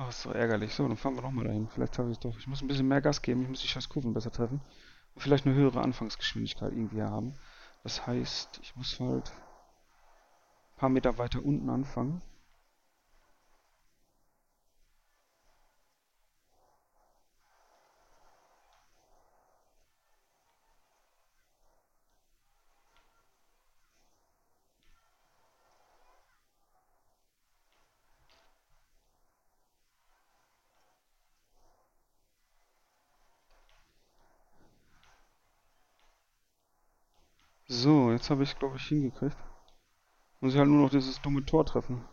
Oh, 0.00 0.08
ist 0.08 0.22
so 0.22 0.30
ärgerlich. 0.30 0.74
So, 0.74 0.88
dann 0.88 0.96
fahren 0.96 1.14
wir 1.16 1.22
nochmal 1.22 1.44
dahin. 1.44 1.68
Vielleicht 1.68 1.94
schaffe 1.94 2.08
ich 2.10 2.16
es 2.16 2.20
doch. 2.20 2.38
Ich 2.38 2.46
muss 2.46 2.62
ein 2.62 2.68
bisschen 2.68 2.88
mehr 2.88 3.02
Gas 3.02 3.20
geben. 3.20 3.42
Ich 3.42 3.48
muss 3.48 3.60
die 3.60 3.68
scheiß 3.68 3.90
Kurven 3.90 4.14
besser 4.14 4.32
treffen. 4.32 4.62
Und 5.14 5.20
vielleicht 5.20 5.44
eine 5.44 5.54
höhere 5.54 5.82
Anfangsgeschwindigkeit 5.82 6.72
irgendwie 6.72 7.02
haben. 7.02 7.34
Das 7.82 8.06
heißt, 8.06 8.60
ich 8.62 8.74
muss 8.76 8.98
halt 8.98 9.30
ein 9.30 10.76
paar 10.78 10.88
Meter 10.88 11.18
weiter 11.18 11.44
unten 11.44 11.68
anfangen. 11.68 12.22
So, 37.72 38.10
jetzt 38.10 38.30
habe 38.30 38.42
ich 38.42 38.58
glaube 38.58 38.78
ich, 38.78 38.86
hingekriegt. 38.88 39.36
Muss 40.40 40.54
ich 40.54 40.58
halt 40.58 40.68
nur 40.68 40.82
noch 40.82 40.90
dieses 40.90 41.22
dumme 41.22 41.44
Tor 41.44 41.64
treffen. 41.64 42.04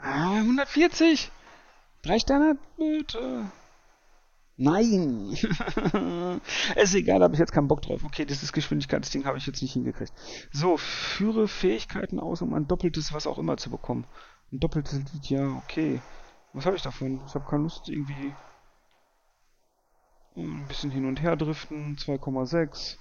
Ah, 0.00 0.32
140! 0.38 1.30
Drei 2.02 2.18
Sterne? 2.18 2.58
Bitte. 2.76 3.52
Nein! 4.56 5.30
ist 6.74 6.94
egal, 6.96 7.22
habe 7.22 7.34
ich 7.34 7.38
jetzt 7.38 7.52
keinen 7.52 7.68
Bock 7.68 7.82
drauf. 7.82 8.02
Okay, 8.02 8.24
dieses 8.24 8.52
Geschwindigkeitsding 8.52 9.24
habe 9.24 9.38
ich 9.38 9.46
jetzt 9.46 9.62
nicht 9.62 9.74
hingekriegt. 9.74 10.12
So, 10.50 10.76
führe 10.76 11.46
Fähigkeiten 11.46 12.18
aus, 12.18 12.42
um 12.42 12.52
ein 12.52 12.66
doppeltes 12.66 13.12
was 13.12 13.28
auch 13.28 13.38
immer 13.38 13.56
zu 13.58 13.70
bekommen. 13.70 14.08
Ein 14.50 14.58
doppeltes 14.58 15.04
Lied, 15.12 15.30
ja, 15.30 15.46
okay. 15.64 16.02
Was 16.52 16.66
habe 16.66 16.74
ich 16.74 16.82
davon? 16.82 17.20
Ich 17.28 17.34
habe 17.36 17.48
keine 17.48 17.62
Lust, 17.62 17.88
irgendwie 17.88 18.34
ein 20.36 20.66
bisschen 20.66 20.90
hin 20.90 21.06
und 21.06 21.22
her 21.22 21.36
driften. 21.36 21.96
2,6. 21.96 22.96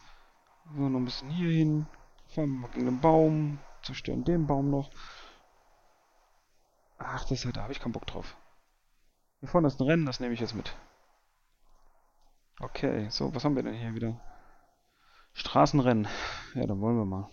So, 0.75 0.87
noch 0.87 0.99
ein 0.99 1.05
bisschen 1.05 1.29
hier 1.29 1.51
hin. 1.51 1.87
Fahren 2.27 2.61
wir 2.61 2.69
gegen 2.69 2.85
den 2.85 2.99
Baum. 2.99 3.59
Zerstören 3.81 4.23
den 4.23 4.45
Baum 4.45 4.69
noch. 4.69 4.91
Ach, 6.97 7.23
das 7.25 7.45
halt, 7.45 7.57
da 7.57 7.63
habe 7.63 7.71
ich 7.71 7.79
keinen 7.79 7.93
Bock 7.93 8.05
drauf. 8.05 8.35
Hier 9.39 9.49
vorne 9.49 9.67
ist 9.67 9.79
ein 9.79 9.87
Rennen, 9.87 10.05
das 10.05 10.19
nehme 10.19 10.33
ich 10.33 10.39
jetzt 10.39 10.53
mit. 10.53 10.75
Okay, 12.59 13.09
so, 13.09 13.33
was 13.33 13.45
haben 13.45 13.55
wir 13.55 13.63
denn 13.63 13.73
hier 13.73 13.95
wieder? 13.95 14.19
Straßenrennen. 15.33 16.07
Ja, 16.55 16.67
dann 16.67 16.81
wollen 16.81 16.97
wir 16.97 17.05
mal. 17.05 17.29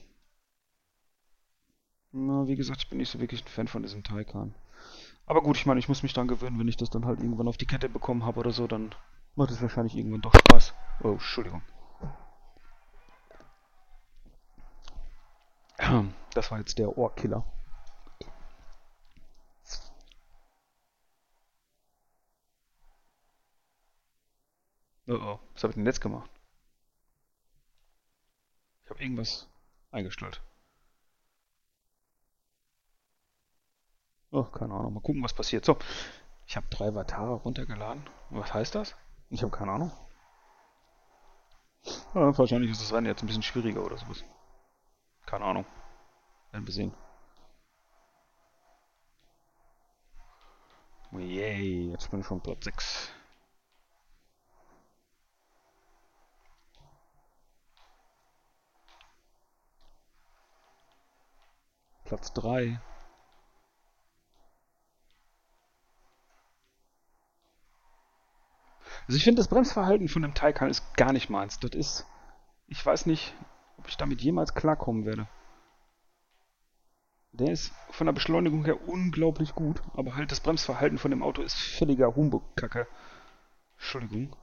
Na, 2.12 2.46
wie 2.46 2.54
gesagt, 2.54 2.82
ich 2.82 2.88
bin 2.88 2.98
nicht 2.98 3.10
so 3.10 3.20
wirklich 3.20 3.44
ein 3.44 3.48
Fan 3.48 3.68
von 3.68 3.82
diesem 3.82 4.04
Taycan. 4.04 4.54
Aber 5.26 5.42
gut, 5.42 5.56
ich 5.56 5.66
meine, 5.66 5.80
ich 5.80 5.88
muss 5.88 6.04
mich 6.04 6.14
dran 6.14 6.28
gewöhnen, 6.28 6.58
wenn 6.58 6.68
ich 6.68 6.76
das 6.76 6.90
dann 6.90 7.04
halt 7.04 7.18
irgendwann 7.20 7.48
auf 7.48 7.56
die 7.56 7.66
Kette 7.66 7.88
bekommen 7.88 8.24
habe 8.24 8.38
oder 8.38 8.52
so, 8.52 8.68
dann 8.68 8.94
macht 9.34 9.50
es 9.50 9.60
wahrscheinlich 9.60 9.96
irgendwann 9.96 10.22
doch 10.22 10.32
Spaß. 10.32 10.74
Oh, 11.02 11.12
Entschuldigung. 11.12 11.62
Das 16.34 16.50
war 16.50 16.58
jetzt 16.58 16.78
der 16.78 16.98
Ohrkiller. 16.98 17.44
Oh 25.08 25.14
oh, 25.14 25.40
was 25.54 25.62
habe 25.62 25.70
ich 25.72 25.76
denn 25.76 25.86
jetzt 25.86 26.00
gemacht? 26.00 26.30
Ich 28.84 28.90
habe 28.90 29.02
irgendwas 29.02 29.48
eingestellt. 29.90 30.40
Oh, 34.30 34.44
keine 34.44 34.74
Ahnung. 34.74 34.94
Mal 34.94 35.00
gucken, 35.00 35.22
was 35.24 35.34
passiert. 35.34 35.64
So, 35.64 35.76
ich 36.46 36.56
habe 36.56 36.66
drei 36.70 36.94
Vatare 36.94 37.34
runtergeladen. 37.34 38.02
Was 38.30 38.52
heißt 38.54 38.74
das? 38.74 38.94
Ich 39.30 39.42
habe 39.42 39.50
keine 39.56 39.72
Ahnung. 39.72 39.92
Ja, 42.14 42.36
wahrscheinlich 42.36 42.70
ist 42.70 42.82
das 42.82 42.92
Rennen 42.92 43.06
jetzt 43.06 43.22
ein 43.22 43.26
bisschen 43.26 43.42
schwieriger 43.42 43.84
oder 43.84 43.96
sowas. 43.98 44.22
Keine 45.26 45.44
Ahnung. 45.44 45.66
Werden 46.52 46.66
wir 46.66 46.72
sehen. 46.72 46.94
Oh 51.12 51.18
yay, 51.18 51.90
jetzt 51.90 52.10
bin 52.10 52.20
ich 52.20 52.26
schon 52.26 52.40
Platz 52.40 52.64
6. 52.64 53.10
Platz 62.04 62.32
3. 62.34 62.80
Also 69.06 69.16
ich 69.16 69.24
finde 69.24 69.40
das 69.40 69.48
Bremsverhalten 69.48 70.08
von 70.08 70.22
dem 70.22 70.34
Taycan 70.34 70.70
ist 70.70 70.96
gar 70.96 71.12
nicht 71.12 71.30
meins. 71.30 71.58
Das 71.60 71.72
ist, 71.72 72.06
ich 72.66 72.84
weiß 72.84 73.06
nicht, 73.06 73.34
ob 73.76 73.88
ich 73.88 73.96
damit 73.96 74.20
jemals 74.20 74.54
klarkommen 74.54 75.04
werde. 75.04 75.28
Der 77.32 77.52
ist 77.52 77.72
von 77.90 78.06
der 78.06 78.14
Beschleunigung 78.14 78.64
her 78.64 78.88
unglaublich 78.88 79.54
gut, 79.54 79.82
aber 79.94 80.16
halt 80.16 80.32
das 80.32 80.40
Bremsverhalten 80.40 80.98
von 80.98 81.10
dem 81.10 81.22
Auto 81.22 81.42
ist 81.42 81.54
völliger 81.54 82.16
Humbug-Kacke. 82.16 82.86
Entschuldigung. 83.76 84.34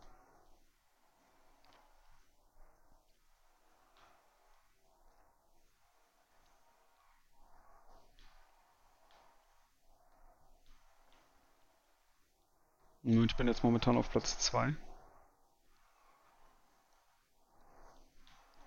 Ich 13.06 13.36
bin 13.36 13.48
jetzt 13.48 13.64
momentan 13.64 13.98
auf 13.98 14.12
Platz 14.12 14.38
2. 14.38 14.76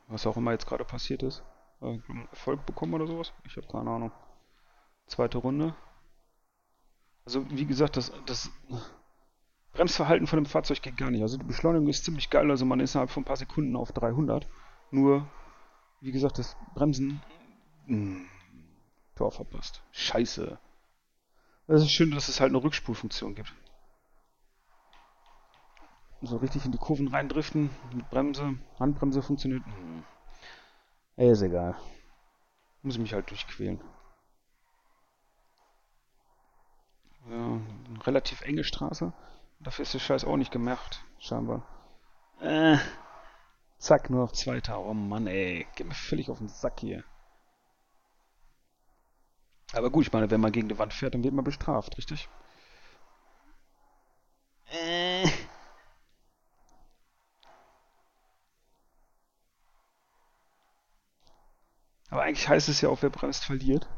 Was 0.09 0.27
auch 0.27 0.37
immer 0.37 0.53
jetzt 0.53 0.67
gerade 0.67 0.85
passiert 0.85 1.23
ist. 1.23 1.43
Äh, 1.81 1.99
Erfolg 2.31 2.65
bekommen 2.67 2.95
oder 2.95 3.07
sowas? 3.07 3.33
Ich 3.45 3.57
habe 3.57 3.67
keine 3.67 3.91
Ahnung. 3.91 4.13
Zweite 5.07 5.39
Runde. 5.39 5.75
Also 7.25 7.45
wie 7.51 7.67
gesagt, 7.67 7.97
das, 7.97 8.13
das 8.27 8.51
Bremsverhalten 9.73 10.27
von 10.27 10.39
dem 10.39 10.47
Fahrzeug 10.47 10.81
geht 10.81 10.97
gar 10.97 11.11
nicht. 11.11 11.23
Also 11.23 11.37
die 11.39 11.45
Beschleunigung 11.45 11.89
ist 11.89 12.05
ziemlich 12.05 12.31
geil. 12.31 12.51
Also 12.51 12.65
man 12.65 12.81
ist 12.81 12.95
innerhalb 12.95 13.11
von 13.11 13.23
ein 13.23 13.27
paar 13.27 13.37
Sekunden 13.37 13.77
auf 13.77 13.93
300. 13.93 14.47
Nur, 14.91 15.27
wie 16.01 16.13
gesagt, 16.13 16.39
das 16.39 16.57
Bremsen 16.75 17.21
Hm. 17.87 18.27
Tor 19.15 19.31
verpasst. 19.31 19.83
Scheiße. 19.93 20.59
Es 21.69 21.83
ist 21.83 21.91
schön, 21.91 22.11
dass 22.11 22.29
es 22.29 22.41
halt 22.41 22.51
eine 22.51 22.63
Rückspulfunktion 22.63 23.35
gibt. 23.35 23.53
So 26.23 26.39
richtig 26.39 26.65
in 26.65 26.73
die 26.73 26.79
Kurven 26.79 27.09
reindriften, 27.09 27.71
mit 27.93 28.09
Bremse, 28.11 28.59
Handbremse 28.79 29.23
funktioniert. 29.23 29.65
Hm. 29.65 30.03
Ey, 31.17 31.31
ist 31.31 31.43
egal. 31.43 31.77
Muss 32.83 32.95
ich 32.95 33.01
mich 33.01 33.13
halt 33.13 33.31
durchquälen. 33.31 33.81
Ja, 37.29 37.37
eine 37.37 38.07
relativ 38.07 38.43
enge 38.43 38.65
Straße. 38.65 39.13
Dafür 39.61 39.83
ist 39.83 39.95
der 39.95 39.99
Scheiß 39.99 40.25
auch 40.25 40.37
nicht 40.37 40.53
gemacht, 40.53 41.05
scheinbar. 41.19 41.67
Äh, 42.41 42.77
zack, 43.79 44.11
nur 44.11 44.25
auf 44.25 44.33
Zweiter. 44.33 44.79
Oh 44.81 44.95
Mann, 44.95 45.27
ey. 45.27 45.67
Geht 45.75 45.87
mir 45.87 45.95
völlig 45.95 46.31
auf 46.31 46.39
den 46.39 46.49
Sack 46.49 46.81
hier. 46.81 47.05
Aber 49.73 49.91
gut, 49.91 50.07
ich 50.07 50.13
meine, 50.13 50.31
wenn 50.31 50.41
man 50.41 50.53
gegen 50.53 50.69
die 50.69 50.79
Wand 50.79 50.93
fährt, 50.93 51.15
dann 51.15 51.25
wird 51.25 51.35
man 51.35 51.45
bestraft, 51.45 51.99
richtig? 51.99 52.29
Äh. 54.71 55.29
Aber 62.11 62.23
eigentlich 62.23 62.49
heißt 62.49 62.69
es 62.69 62.81
ja 62.81 62.89
auch, 62.89 63.03
wer 63.03 63.11
bremst, 63.11 63.45
verliert. 63.45 63.89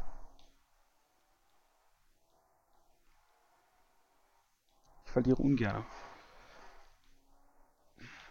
Ich 5.05 5.11
verliere 5.11 5.41
ungern. 5.41 5.85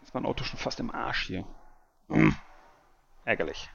Ist 0.03 0.15
mein 0.15 0.27
Auto 0.27 0.45
schon 0.45 0.59
fast 0.59 0.81
im 0.81 0.91
Arsch 0.91 1.27
hier. 1.27 1.47
Hm. 2.09 2.35
Ärgerlich. 3.25 3.69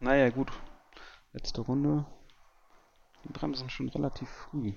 Naja, 0.00 0.30
gut. 0.30 0.52
Letzte 1.32 1.60
Runde. 1.60 2.04
Die 3.24 3.32
Bremsen 3.32 3.70
schon 3.70 3.88
relativ 3.90 4.28
früh. 4.28 4.74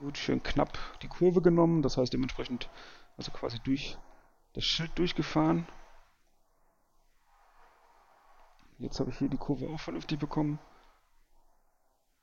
Gut, 0.00 0.16
schön 0.16 0.42
knapp 0.42 0.78
die 1.02 1.08
Kurve 1.08 1.42
genommen. 1.42 1.82
Das 1.82 1.98
heißt 1.98 2.10
dementsprechend, 2.10 2.70
also 3.18 3.30
quasi 3.32 3.58
durch 3.62 3.98
das 4.54 4.64
Schild 4.64 4.98
durchgefahren. 4.98 5.66
Jetzt 8.78 8.98
habe 8.98 9.10
ich 9.10 9.18
hier 9.18 9.28
die 9.28 9.36
Kurve 9.36 9.68
auch 9.68 9.78
vernünftig 9.78 10.18
bekommen. 10.18 10.58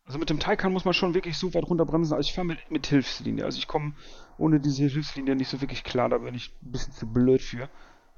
Also 0.06 0.18
mit 0.18 0.32
dem 0.32 0.40
Taycan 0.40 0.74
muss 0.74 0.86
man 0.86 0.96
schon 0.96 1.14
wirklich 1.14 1.38
so 1.38 1.54
weit 1.54 1.66
runterbremsen. 1.66 2.16
Also 2.16 2.28
ich 2.28 2.34
fahre 2.34 2.48
mit, 2.48 2.72
mit 2.72 2.88
Hilfslinie. 2.88 3.46
Also 3.46 3.60
ich 3.60 3.68
komme 3.68 3.94
ohne 4.40 4.60
diese 4.60 4.88
Hilfslinie 4.88 5.36
nicht 5.36 5.50
so 5.50 5.62
wirklich 5.62 5.84
klar. 5.84 6.10
Da 6.10 6.18
bin 6.18 6.34
ich 6.34 6.52
ein 6.64 6.72
bisschen 6.72 6.94
zu 6.94 7.06
blöd 7.06 7.44
für. 7.44 7.70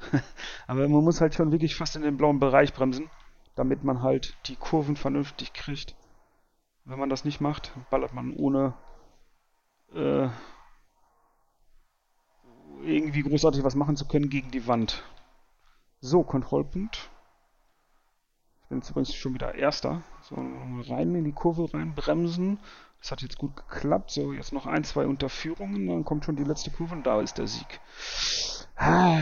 Aber 0.68 0.88
man 0.88 1.04
muss 1.04 1.20
halt 1.20 1.36
schon 1.36 1.52
wirklich 1.52 1.76
fast 1.76 1.98
in 1.98 2.04
den 2.04 2.16
blauen 2.16 2.40
Bereich 2.40 2.74
bremsen, 2.74 3.10
damit 3.56 3.84
man 3.84 4.04
halt 4.04 4.38
die 4.46 4.56
Kurven 4.56 4.96
vernünftig 4.96 5.52
kriegt. 5.52 5.98
Wenn 6.86 6.98
man 6.98 7.10
das 7.10 7.26
nicht 7.26 7.42
macht, 7.42 7.74
ballert 7.90 8.14
man 8.14 8.32
ohne 8.32 8.74
äh, 9.94 10.30
irgendwie 12.84 13.24
großartig 13.24 13.64
was 13.64 13.76
machen 13.76 13.96
zu 13.96 14.08
können 14.08 14.30
gegen 14.30 14.52
die 14.52 14.68
Wand. 14.68 15.04
So, 16.02 16.24
Kontrollpunkt. 16.24 17.10
Ich 18.62 18.70
bin 18.70 18.80
jetzt 18.80 18.90
übrigens 18.90 19.14
schon 19.14 19.34
wieder 19.34 19.56
Erster. 19.56 20.04
So, 20.22 20.36
rein 20.36 21.14
in 21.16 21.24
die 21.24 21.32
Kurve 21.32 21.74
rein, 21.74 21.96
bremsen. 21.96 22.60
Das 23.02 23.12
hat 23.12 23.22
jetzt 23.22 23.38
gut 23.38 23.56
geklappt. 23.56 24.12
So, 24.12 24.34
jetzt 24.34 24.54
noch 24.54 24.66
ein, 24.66 24.84
zwei 24.84 25.06
Unterführungen. 25.08 25.88
Dann 25.88 26.06
kommt 26.06 26.26
schon 26.26 26.36
die 26.36 26.44
letzte 26.44 26.72
Kurve 26.72 26.96
und 26.96 27.06
da 27.06 27.22
ist 27.22 27.38
der 27.38 27.48
Sieg. 27.48 27.80
Ah, 28.76 29.22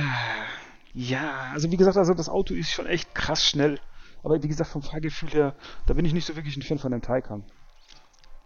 ja, 0.93 1.51
also 1.53 1.71
wie 1.71 1.77
gesagt, 1.77 1.97
also 1.97 2.13
das 2.13 2.29
Auto 2.29 2.53
ist 2.53 2.71
schon 2.71 2.85
echt 2.85 3.15
krass 3.15 3.45
schnell. 3.45 3.79
Aber 4.23 4.41
wie 4.41 4.47
gesagt, 4.47 4.71
vom 4.71 4.81
Fahrgefühl 4.81 5.29
her, 5.29 5.55
da 5.85 5.93
bin 5.93 6.05
ich 6.05 6.13
nicht 6.13 6.25
so 6.25 6.35
wirklich 6.35 6.57
ein 6.57 6.63
Fan 6.63 6.79
von 6.79 6.91
dem 6.91 7.01
Taycan. 7.01 7.43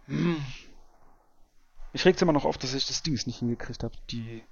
Hm. 0.06 0.36
Ich 1.92 2.04
regt 2.04 2.22
immer 2.22 2.32
noch 2.32 2.44
auf, 2.44 2.58
dass 2.58 2.74
ich 2.74 2.86
das 2.86 3.02
Ding 3.02 3.14
nicht 3.26 3.38
hingekriegt 3.38 3.82
habe, 3.82 3.94
die 4.10 4.42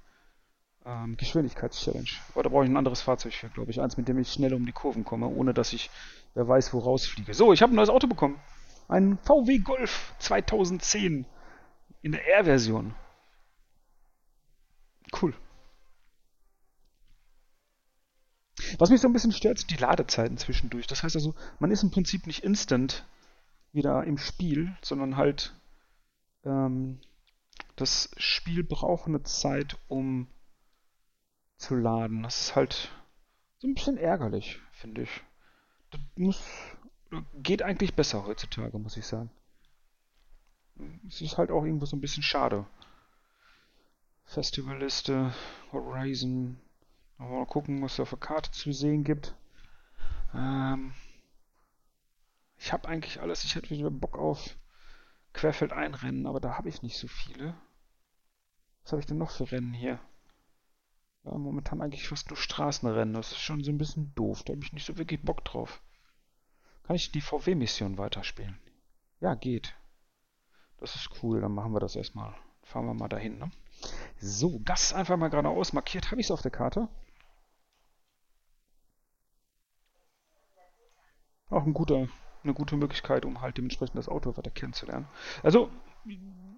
ähm, 0.85 1.17
Geschwindigkeitschallenge. 1.17 2.07
Aber 2.33 2.43
da 2.43 2.49
brauche 2.49 2.63
ich 2.63 2.69
ein 2.69 2.77
anderes 2.77 3.01
Fahrzeug 3.01 3.33
für, 3.33 3.49
glaube 3.49 3.71
ich. 3.71 3.81
Eins, 3.81 3.97
mit 3.97 4.07
dem 4.07 4.19
ich 4.19 4.31
schnell 4.31 4.53
um 4.53 4.65
die 4.65 4.71
Kurven 4.71 5.03
komme, 5.03 5.27
ohne 5.27 5.53
dass 5.53 5.73
ich, 5.73 5.89
wer 6.33 6.47
weiß, 6.47 6.73
wo 6.73 6.79
rausfliege. 6.79 7.33
So, 7.33 7.53
ich 7.53 7.61
habe 7.61 7.73
ein 7.73 7.75
neues 7.75 7.89
Auto 7.89 8.07
bekommen. 8.07 8.39
Ein 8.87 9.17
VW 9.19 9.59
Golf 9.59 10.13
2010 10.19 11.25
in 12.01 12.11
der 12.11 12.27
R-Version. 12.27 12.93
Cool. 15.19 15.33
Was 18.77 18.89
mich 18.89 19.01
so 19.01 19.07
ein 19.07 19.13
bisschen 19.13 19.31
stört, 19.31 19.59
sind 19.59 19.71
die 19.71 19.77
Ladezeiten 19.77 20.37
zwischendurch. 20.37 20.87
Das 20.87 21.03
heißt 21.03 21.15
also, 21.15 21.35
man 21.59 21.71
ist 21.71 21.83
im 21.83 21.91
Prinzip 21.91 22.27
nicht 22.27 22.43
instant 22.43 23.05
wieder 23.73 24.03
im 24.03 24.17
Spiel, 24.17 24.75
sondern 24.81 25.17
halt 25.17 25.55
ähm, 26.45 26.99
das 27.75 28.11
Spiel 28.17 28.63
braucht 28.63 29.07
eine 29.07 29.23
Zeit, 29.23 29.77
um 29.87 30.27
zu 31.57 31.75
laden. 31.75 32.23
Das 32.23 32.41
ist 32.41 32.55
halt 32.55 32.91
so 33.59 33.67
ein 33.67 33.75
bisschen 33.75 33.97
ärgerlich, 33.97 34.59
finde 34.71 35.03
ich. 35.03 35.21
Das 35.91 36.01
muss, 36.15 36.43
geht 37.41 37.61
eigentlich 37.61 37.95
besser 37.95 38.25
heutzutage, 38.25 38.77
muss 38.79 38.97
ich 38.97 39.05
sagen. 39.05 39.29
Es 41.07 41.21
ist 41.21 41.37
halt 41.37 41.51
auch 41.51 41.63
irgendwo 41.63 41.85
so 41.85 41.95
ein 41.95 42.01
bisschen 42.01 42.23
schade. 42.23 42.65
Festivalliste, 44.25 45.33
Horizon. 45.71 46.59
Mal 47.17 47.45
gucken, 47.45 47.81
was 47.81 47.97
da 47.97 48.05
für 48.05 48.17
Karte 48.17 48.51
zu 48.51 48.71
sehen 48.71 49.03
gibt. 49.03 49.35
Ähm, 50.33 50.93
ich 52.57 52.73
habe 52.73 52.87
eigentlich 52.87 53.21
alles. 53.21 53.43
Ich 53.43 53.55
hätte 53.55 53.69
wieder 53.69 53.91
Bock 53.91 54.17
auf 54.17 54.55
Querfeld 55.33 55.73
einrennen, 55.73 56.27
aber 56.27 56.39
da 56.39 56.57
habe 56.57 56.69
ich 56.69 56.81
nicht 56.81 56.97
so 56.97 57.07
viele. 57.07 57.55
Was 58.83 58.91
habe 58.91 58.99
ich 58.99 59.05
denn 59.05 59.17
noch 59.17 59.31
für 59.31 59.51
Rennen 59.51 59.73
hier? 59.73 59.99
Ja, 61.23 61.37
momentan 61.37 61.81
eigentlich 61.81 62.07
fast 62.07 62.29
nur 62.29 62.37
Straßenrennen. 62.37 63.13
Das 63.13 63.31
ist 63.31 63.39
schon 63.39 63.63
so 63.63 63.71
ein 63.71 63.77
bisschen 63.77 64.13
doof. 64.15 64.43
Da 64.43 64.53
habe 64.53 64.63
ich 64.63 64.73
nicht 64.73 64.85
so 64.85 64.97
wirklich 64.97 65.21
Bock 65.21 65.45
drauf. 65.45 65.81
Kann 66.83 66.95
ich 66.95 67.11
die 67.11 67.21
VW-Mission 67.21 67.97
weiterspielen? 67.97 68.59
Ja, 69.19 69.35
geht. 69.35 69.75
Das 70.77 70.95
ist 70.95 71.09
cool. 71.21 71.41
Dann 71.41 71.53
machen 71.53 71.73
wir 71.73 71.79
das 71.79 71.95
erstmal. 71.95 72.33
Fahren 72.63 72.85
wir 72.85 72.93
mal 72.93 73.07
dahin, 73.07 73.37
ne? 73.37 73.51
So, 74.19 74.59
Gas 74.59 74.93
einfach 74.93 75.17
mal 75.17 75.29
geradeaus. 75.29 75.73
Markiert 75.73 76.09
habe 76.11 76.21
ich 76.21 76.27
es 76.27 76.31
auf 76.31 76.41
der 76.41 76.51
Karte. 76.51 76.87
Auch 81.49 81.65
ein 81.65 81.73
guter, 81.73 82.07
eine 82.43 82.53
gute 82.53 82.75
Möglichkeit, 82.75 83.25
um 83.25 83.41
halt 83.41 83.57
dementsprechend 83.57 83.97
das 83.97 84.09
Auto 84.09 84.35
weiter 84.37 84.51
kennenzulernen. 84.51 85.07
Also, 85.43 85.69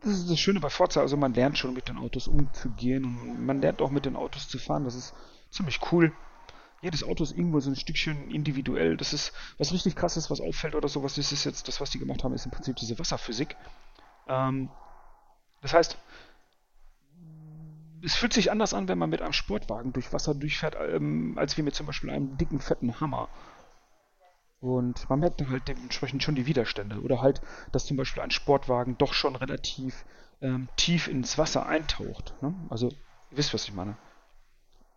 das 0.02 0.14
ist 0.14 0.30
das 0.30 0.40
Schöne 0.40 0.60
bei 0.60 0.70
Forza, 0.70 1.02
also 1.02 1.18
man 1.18 1.34
lernt 1.34 1.58
schon 1.58 1.74
mit 1.74 1.88
den 1.88 1.98
Autos 1.98 2.28
umzugehen 2.28 3.06
und 3.06 3.46
man 3.46 3.62
lernt 3.62 3.82
auch 3.82 3.92
mit 3.92 4.06
den 4.06 4.16
Autos 4.16 4.48
zu 4.48 4.60
fahren. 4.60 4.84
Das 4.84 4.96
ist 4.96 5.14
ziemlich 5.50 5.80
cool. 5.92 6.12
Jedes 6.82 7.04
Auto 7.04 7.24
ist 7.24 7.32
irgendwo 7.32 7.62
so 7.62 7.70
ein 7.70 7.78
Stückchen 7.78 8.30
individuell. 8.30 8.98
Das 8.98 9.14
ist 9.14 9.32
was 9.58 9.72
richtig 9.72 9.96
krasses, 9.96 10.30
was 10.30 10.42
auffällt 10.42 10.76
oder 10.76 10.90
sowas. 10.90 11.16
Das 11.16 11.32
ist 11.32 11.46
jetzt 11.46 11.68
das, 11.70 11.80
was 11.80 11.92
die 11.92 12.00
gemacht 12.00 12.24
haben, 12.24 12.34
ist 12.34 12.46
im 12.46 12.52
Prinzip 12.52 12.76
diese 12.76 13.00
Wasserphysik. 13.00 13.56
Ähm, 14.28 14.70
das 15.62 15.74
heißt, 15.74 15.98
es 18.04 18.16
fühlt 18.16 18.34
sich 18.34 18.52
anders 18.52 18.74
an, 18.74 18.90
wenn 18.90 18.98
man 18.98 19.10
mit 19.10 19.22
einem 19.22 19.32
Sportwagen 19.32 19.94
durch 19.94 20.12
Wasser 20.12 20.36
durchfährt, 20.36 20.76
ähm, 20.78 21.38
als 21.38 21.58
wie 21.58 21.62
mit 21.62 21.74
zum 21.74 21.86
Beispiel 21.86 22.10
einem 22.10 22.38
dicken, 22.38 22.60
fetten 22.60 23.00
Hammer. 23.00 23.30
Und 24.64 25.10
man 25.10 25.20
merkt 25.20 25.42
dann 25.42 25.50
halt 25.50 25.68
dementsprechend 25.68 26.24
schon 26.24 26.36
die 26.36 26.46
Widerstände. 26.46 27.02
Oder 27.02 27.22
halt, 27.22 27.42
dass 27.74 27.86
zum 27.86 27.98
Beispiel 27.98 28.24
ein 28.24 28.32
Sportwagen 28.32 28.98
doch 28.98 29.14
schon 29.14 29.36
relativ 29.36 30.06
ähm, 30.42 30.70
tief 30.78 31.10
ins 31.10 31.38
Wasser 31.38 31.66
eintaucht. 31.66 32.34
Ne? 32.42 32.56
Also, 32.70 32.88
ihr 32.88 33.38
wisst, 33.38 33.54
was 33.54 33.66
ich 33.66 33.74
meine. 33.74 33.98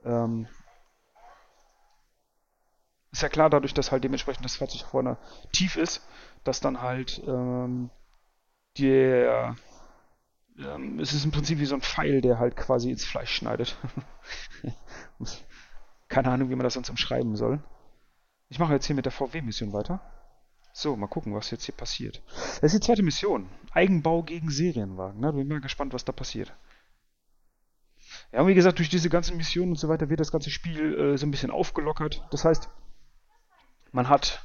Ähm, 0.05 0.47
ist 3.11 3.23
ja 3.23 3.29
klar, 3.29 3.51
dadurch, 3.51 3.75
dass 3.75 3.91
halt 3.91 4.05
dementsprechend 4.05 4.45
das 4.45 4.55
Fahrzeug 4.55 4.83
vorne 4.83 5.17
tief 5.51 5.75
ist, 5.75 6.07
dass 6.45 6.61
dann 6.61 6.81
halt 6.81 7.21
ähm, 7.27 7.91
der 8.79 9.57
ähm, 10.59 11.01
es 11.01 11.13
ist 11.13 11.25
im 11.25 11.33
Prinzip 11.33 11.59
wie 11.59 11.67
so 11.67 11.75
ein 11.75 11.81
Pfeil, 11.81 12.21
der 12.21 12.39
halt 12.39 12.57
quasi 12.57 12.93
ins 12.93 13.05
Fleisch 13.05 13.35
schneidet. 13.35 13.77
Keine 16.09 16.31
Ahnung, 16.31 16.51
wie 16.51 16.55
man 16.55 16.63
das 16.63 16.75
sonst 16.75 16.91
umschreiben 16.91 17.35
soll. 17.35 17.61
Ich 18.49 18.59
mache 18.59 18.73
jetzt 18.73 18.87
hier 18.87 18.97
mit 18.97 19.05
der 19.05 19.13
VW-Mission 19.13 19.73
weiter. 19.73 20.01
So, 20.73 20.95
mal 20.95 21.07
gucken, 21.07 21.35
was 21.35 21.51
jetzt 21.51 21.65
hier 21.65 21.75
passiert. 21.75 22.23
Das 22.61 22.73
ist 22.73 22.75
die 22.75 22.87
zweite 22.87 23.03
Mission. 23.03 23.49
Eigenbau 23.73 24.23
gegen 24.23 24.51
Serienwagen. 24.51 25.21
Ne? 25.21 25.33
Bin 25.33 25.49
mal 25.49 25.61
gespannt, 25.61 25.95
was 25.95 26.05
da 26.05 26.13
passiert. 26.13 26.53
Ja, 28.33 28.43
und 28.43 28.49
wie 28.49 28.55
gesagt, 28.55 28.79
durch 28.79 28.91
diese 28.91 29.09
ganzen 29.09 29.37
Missionen 29.37 29.71
und 29.71 29.79
so 29.79 29.89
weiter 29.89 30.11
wird 30.11 30.21
das 30.21 30.31
ganze 30.31 30.51
Spiel 30.51 30.95
äh, 30.95 31.17
so 31.17 31.27
ein 31.27 31.31
bisschen 31.31 31.51
aufgelockert. 31.51 32.27
Das 32.31 32.45
heißt, 32.45 32.69
man 33.93 34.09
hat 34.09 34.45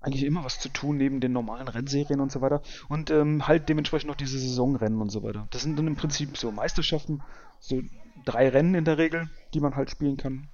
eigentlich 0.00 0.24
immer 0.24 0.44
was 0.44 0.58
zu 0.58 0.68
tun 0.68 0.96
neben 0.98 1.20
den 1.20 1.32
normalen 1.32 1.68
Rennserien 1.68 2.20
und 2.20 2.30
so 2.30 2.40
weiter. 2.40 2.60
Und 2.88 3.10
ähm, 3.10 3.46
halt 3.48 3.68
dementsprechend 3.68 4.08
noch 4.08 4.16
diese 4.16 4.38
Saisonrennen 4.38 5.00
und 5.00 5.10
so 5.10 5.22
weiter. 5.22 5.46
Das 5.50 5.62
sind 5.62 5.78
dann 5.78 5.86
im 5.86 5.96
Prinzip 5.96 6.36
so 6.36 6.50
Meisterschaften, 6.50 7.22
so 7.58 7.80
drei 8.24 8.48
Rennen 8.48 8.74
in 8.74 8.84
der 8.84 8.98
Regel, 8.98 9.30
die 9.54 9.60
man 9.60 9.76
halt 9.76 9.90
spielen 9.90 10.16
kann. 10.16 10.48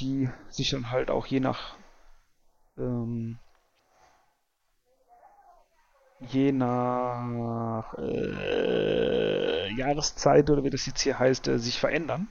Die 0.00 0.30
sich 0.48 0.70
dann 0.70 0.90
halt 0.90 1.10
auch 1.10 1.26
je 1.26 1.40
nach 1.40 1.76
ähm, 2.78 3.38
je 6.20 6.52
nach 6.52 7.94
äh, 7.98 9.72
Jahreszeit 9.74 10.50
oder 10.50 10.64
wie 10.64 10.70
das 10.70 10.86
jetzt 10.86 11.00
hier 11.00 11.18
heißt, 11.18 11.48
äh, 11.48 11.58
sich 11.58 11.78
verändern. 11.78 12.28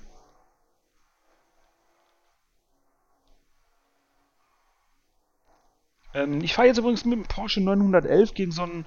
Ähm, 6.13 6.41
ich 6.41 6.53
fahre 6.53 6.67
jetzt 6.67 6.77
übrigens 6.77 7.05
mit 7.05 7.19
dem 7.19 7.25
Porsche 7.27 7.61
911 7.61 8.33
gegen 8.33 8.51
so 8.51 8.63
einen 8.63 8.85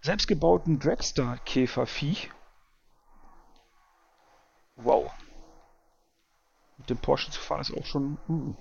selbstgebauten 0.00 0.78
Dragster-Käferviech. 0.78 2.30
Wow. 4.76 5.12
Mit 6.84 6.90
dem 6.90 6.98
Porsche 6.98 7.30
zu 7.30 7.40
fahren 7.40 7.62
ist 7.62 7.74
auch 7.74 7.86
schon. 7.86 8.18
Uh. 8.28 8.54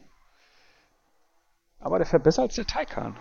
Aber 1.79 1.97
der 1.97 2.07
fährt 2.07 2.23
besser 2.23 2.43
als 2.43 2.55
der 2.55 2.65
Taycan. 2.65 3.19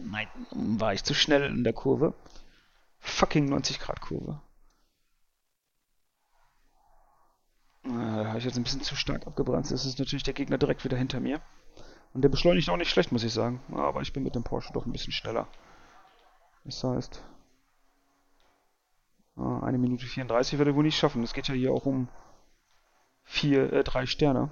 Nein, 0.00 0.46
war 0.50 0.92
ich 0.92 1.02
zu 1.02 1.14
schnell 1.14 1.44
in 1.44 1.64
der 1.64 1.72
Kurve. 1.72 2.12
Fucking 2.98 3.46
90 3.46 3.80
Grad 3.80 4.02
Kurve. 4.02 4.42
Da 7.84 8.26
habe 8.26 8.38
ich 8.38 8.44
jetzt 8.44 8.58
ein 8.58 8.64
bisschen 8.64 8.82
zu 8.82 8.96
stark 8.96 9.26
abgebrannt. 9.26 9.70
Das 9.70 9.86
ist 9.86 9.98
natürlich 9.98 10.24
der 10.24 10.34
Gegner 10.34 10.58
direkt 10.58 10.84
wieder 10.84 10.98
hinter 10.98 11.20
mir. 11.20 11.40
Und 12.12 12.20
der 12.20 12.28
beschleunigt 12.28 12.68
auch 12.68 12.76
nicht 12.76 12.90
schlecht, 12.90 13.12
muss 13.12 13.24
ich 13.24 13.32
sagen. 13.32 13.62
Aber 13.72 14.02
ich 14.02 14.12
bin 14.12 14.24
mit 14.24 14.34
dem 14.34 14.44
Porsche 14.44 14.74
doch 14.74 14.84
ein 14.84 14.92
bisschen 14.92 15.14
schneller. 15.14 15.48
Das 16.64 16.84
heißt, 16.84 17.22
eine 19.40 19.78
Minute 19.78 20.06
34 20.06 20.58
werde 20.58 20.70
ich 20.70 20.76
wohl 20.76 20.84
nicht 20.84 20.98
schaffen. 20.98 21.22
Es 21.22 21.32
geht 21.32 21.48
ja 21.48 21.54
hier 21.54 21.72
auch 21.72 21.86
um 21.86 22.08
vier, 23.24 23.72
äh, 23.72 23.84
drei 23.84 24.06
Sterne. 24.06 24.50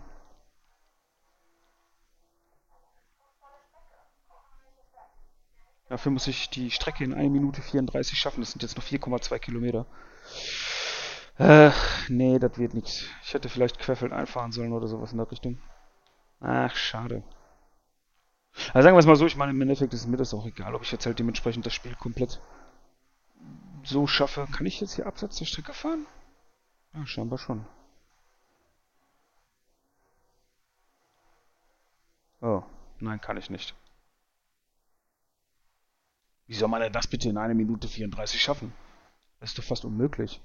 Dafür 5.89 6.13
muss 6.13 6.27
ich 6.27 6.51
die 6.51 6.71
Strecke 6.71 7.03
in 7.03 7.15
1 7.15 7.33
Minute 7.33 7.63
34 7.63 8.19
schaffen. 8.19 8.41
Das 8.41 8.53
sind 8.53 8.63
jetzt 8.63 8.77
noch 8.77 8.85
4,2 8.85 9.39
Kilometer. 9.39 9.87
Äh, 11.39 11.71
nee, 12.09 12.39
das 12.39 12.59
wird 12.59 12.75
nichts. 12.75 13.05
Ich 13.23 13.33
hätte 13.33 13.49
vielleicht 13.49 13.79
querfeld 13.79 14.13
einfahren 14.13 14.53
sollen 14.53 14.73
oder 14.73 14.87
sowas 14.87 15.13
in 15.13 15.19
der 15.19 15.31
Richtung. 15.31 15.59
Ach, 16.41 16.75
schade. 16.77 17.23
Also 18.75 18.83
sagen 18.83 18.97
wir 18.97 19.01
es 19.01 19.07
mal 19.07 19.17
so, 19.17 19.27
ich 19.27 19.37
meine, 19.37 19.53
im 19.53 19.61
Endeffekt 19.63 19.95
ist 19.95 20.07
mir 20.07 20.17
das 20.17 20.35
auch 20.35 20.47
egal, 20.47 20.75
ob 20.75 20.83
ich 20.83 20.93
jetzt 20.93 21.07
halt 21.07 21.19
dementsprechend 21.19 21.65
das 21.65 21.75
Spiel 21.75 21.95
komplett 21.95 22.41
so 23.89 24.07
schaffe. 24.07 24.47
Kann 24.53 24.67
ich 24.67 24.81
jetzt 24.81 24.97
hier 24.97 25.07
abseits 25.07 25.37
der 25.39 25.47
Strecke 25.47 25.73
fahren? 25.73 26.07
Ja, 26.95 27.07
scheinbar 27.07 27.39
schon. 27.39 27.67
Oh, 32.41 32.63
nein, 33.01 33.21
kann 33.21 33.37
ich 33.37 33.51
nicht. 33.51 33.75
Wie 36.47 36.55
soll 36.55 36.69
man 36.69 36.81
denn 36.81 36.93
das 36.93 37.07
bitte 37.07 37.29
in 37.29 37.37
1 37.37 37.55
Minute 37.55 37.89
34 37.89 38.41
schaffen? 38.41 38.73
Das 39.41 39.51
ist 39.51 39.59
doch 39.59 39.65
fast 39.65 39.85
unmöglich. 39.85 40.41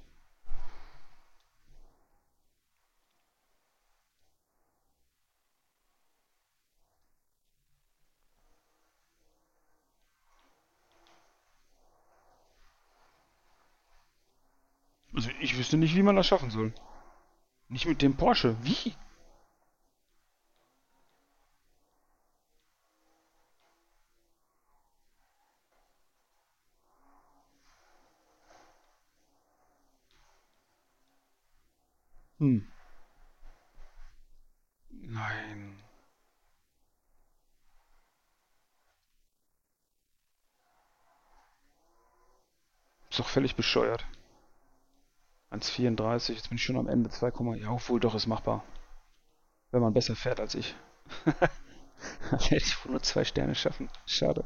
Also 15.14 15.30
ich 15.40 15.56
wüsste 15.56 15.76
nicht, 15.76 15.94
wie 15.94 16.02
man 16.02 16.16
das 16.16 16.26
schaffen 16.26 16.50
soll. 16.50 16.72
Nicht 17.68 17.86
mit 17.86 18.02
dem 18.02 18.16
Porsche. 18.16 18.56
Wie? 18.62 18.94
Hm. 32.38 32.66
Nein. 34.90 35.78
Ist 43.10 43.20
doch 43.20 43.28
völlig 43.28 43.54
bescheuert. 43.54 44.04
1,34, 45.54 46.32
jetzt 46.32 46.48
bin 46.48 46.56
ich 46.56 46.64
schon 46.64 46.76
am 46.76 46.88
Ende 46.88 47.10
2, 47.10 47.32
ja, 47.56 47.70
obwohl 47.70 48.00
doch, 48.00 48.14
ist 48.14 48.26
machbar. 48.26 48.64
Wenn 49.70 49.82
man 49.82 49.94
besser 49.94 50.16
fährt 50.16 50.40
als 50.40 50.54
ich. 50.54 50.74
Dann 52.30 52.40
werde 52.40 52.56
ich 52.56 52.84
wohl 52.84 52.92
nur 52.92 53.02
zwei 53.02 53.24
Sterne 53.24 53.54
schaffen. 53.54 53.88
Schade. 54.06 54.44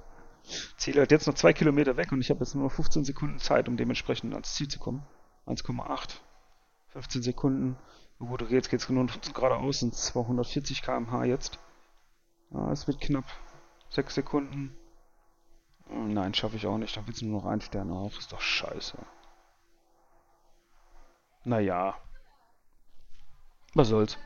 Ziel 0.76 1.00
hat 1.00 1.10
jetzt 1.10 1.26
noch 1.26 1.34
zwei 1.34 1.52
Kilometer 1.52 1.96
weg 1.96 2.12
und 2.12 2.20
ich 2.20 2.30
habe 2.30 2.40
jetzt 2.40 2.54
nur 2.54 2.64
noch 2.64 2.72
15 2.72 3.04
Sekunden 3.04 3.38
Zeit, 3.38 3.68
um 3.68 3.76
dementsprechend 3.76 4.32
ans 4.32 4.54
Ziel 4.54 4.68
zu 4.68 4.78
kommen. 4.78 5.02
1,8. 5.46 6.14
15 6.88 7.22
Sekunden. 7.22 7.76
Gut, 8.18 8.42
okay, 8.42 8.54
jetzt 8.54 8.70
geht 8.70 8.80
es 8.80 8.88
nur 8.88 9.06
geradeaus, 9.06 9.80
sind 9.80 9.94
240 9.94 10.82
km/h 10.82 11.24
jetzt. 11.24 11.58
Ah, 12.52 12.70
es 12.72 12.86
wird 12.86 13.00
knapp. 13.00 13.26
6 13.90 14.14
Sekunden. 14.14 14.74
Nein, 15.90 16.34
schaffe 16.34 16.56
ich 16.56 16.66
auch 16.66 16.78
nicht. 16.78 16.96
Dann 16.96 17.06
wird 17.06 17.16
es 17.16 17.22
nur 17.22 17.40
noch 17.40 17.48
ein 17.48 17.60
Stern 17.60 17.90
auch. 17.90 18.16
Ist 18.18 18.32
doch 18.32 18.40
scheiße. 18.40 18.98
Naja. 21.48 21.94
Was 23.72 23.88
soll's. 23.88 24.18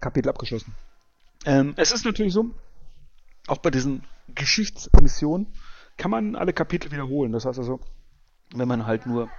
Kapitel 0.00 0.28
abgeschlossen. 0.30 0.74
Ähm, 1.44 1.74
es 1.76 1.92
ist 1.92 2.04
natürlich 2.04 2.32
so, 2.32 2.50
auch 3.46 3.58
bei 3.58 3.70
diesen 3.70 4.04
Geschichtsmissionen 4.34 5.46
kann 5.96 6.10
man 6.10 6.34
alle 6.34 6.52
Kapitel 6.52 6.90
wiederholen. 6.90 7.30
Das 7.30 7.44
heißt 7.44 7.60
also, 7.60 7.78
wenn 8.54 8.66
man 8.66 8.86
halt 8.86 9.06
nur 9.06 9.30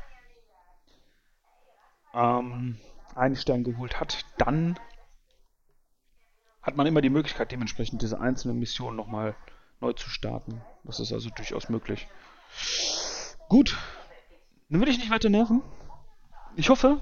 ähm, 2.13 2.77
einen 3.15 3.35
Stern 3.35 3.65
geholt 3.65 3.99
hat, 3.99 4.25
dann 4.37 4.79
hat 6.61 6.77
man 6.77 6.87
immer 6.87 7.01
die 7.01 7.09
Möglichkeit, 7.09 7.51
dementsprechend 7.51 8.01
diese 8.01 8.19
einzelnen 8.19 8.59
Missionen 8.59 8.97
nochmal 8.97 9.35
neu 9.79 9.93
zu 9.93 10.09
starten. 10.09 10.61
Das 10.83 10.99
ist 10.99 11.11
also 11.11 11.29
durchaus 11.29 11.69
möglich. 11.69 12.07
Gut, 13.49 13.77
dann 14.69 14.81
will 14.81 14.89
ich 14.89 14.97
nicht 14.97 15.11
weiter 15.11 15.29
nerven. 15.29 15.61
Ich 16.55 16.69
hoffe, 16.69 17.01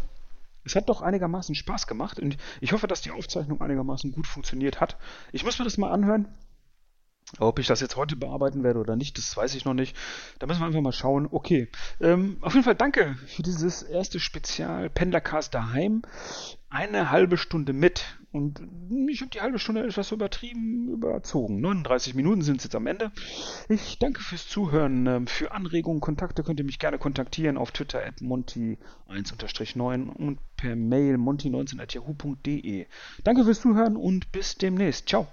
es 0.64 0.76
hat 0.76 0.90
doch 0.90 1.02
einigermaßen 1.02 1.56
Spaß 1.56 1.88
gemacht 1.88 2.20
und 2.20 2.38
ich 2.62 2.74
hoffe, 2.74 2.88
dass 2.88 3.02
die 3.02 3.12
Aufzeichnung 3.12 3.62
einigermaßen 3.62 4.12
gut 4.12 4.28
funktioniert 4.28 4.80
hat. 4.80 4.98
Ich 5.32 5.44
muss 5.44 5.60
mir 5.60 5.66
das 5.66 5.78
mal 5.78 5.92
anhören. 5.92 6.28
Ob 7.38 7.60
ich 7.60 7.68
das 7.68 7.80
jetzt 7.80 7.96
heute 7.96 8.16
bearbeiten 8.16 8.64
werde 8.64 8.80
oder 8.80 8.96
nicht, 8.96 9.20
das 9.20 9.38
weiß 9.38 9.54
ich 9.54 9.64
noch 9.64 9.76
nicht. 9.76 9.96
Da 10.40 10.48
müssen 10.48 10.62
wir 10.62 10.66
einfach 10.66 10.82
mal 10.82 10.92
schauen. 10.92 11.28
Okay. 11.30 11.70
Ähm, 12.02 12.38
auf 12.42 12.54
jeden 12.54 12.64
Fall 12.64 12.76
danke 12.76 13.16
für 13.28 13.44
dieses 13.44 13.84
erste 13.84 14.20
Spezial 14.20 14.90
Pendlercast 14.90 15.54
daheim. 15.54 16.02
Eine 16.70 17.12
halbe 17.12 17.38
Stunde 17.38 17.74
mit. 17.74 18.04
Und 18.32 18.62
ich 19.08 19.22
habe 19.22 19.32
die 19.32 19.42
halbe 19.42 19.58
Stunde 19.58 19.84
etwas 19.84 20.12
übertrieben 20.12 20.90
überzogen. 20.90 21.62
39 21.62 22.14
Minuten 22.14 22.44
sind 22.44 22.58
es 22.58 22.66
jetzt 22.66 22.76
am 22.76 22.86
Ende. 22.86 23.12
Ich 23.70 23.98
danke 23.98 24.22
fürs 24.22 24.48
Zuhören. 24.48 25.08
Ähm, 25.08 25.28
für 25.28 25.52
Anregungen, 25.52 26.00
Kontakte 26.00 26.44
könnt 26.44 26.60
ihr 26.60 26.66
mich 26.66 26.78
gerne 26.78 27.00
kontaktieren 27.00 27.58
auf 27.58 27.72
Twitter 27.72 28.06
at 28.06 28.18
monty1-9 28.18 30.10
und 30.10 30.40
per 30.58 30.76
Mail 30.76 31.16
monty19 31.16 31.80
at 31.82 31.94
yahoo.de. 31.94 32.86
Danke 33.24 33.44
fürs 33.44 33.62
Zuhören 33.62 33.96
und 33.96 34.32
bis 34.32 34.56
demnächst. 34.56 35.10
Ciao. 35.10 35.28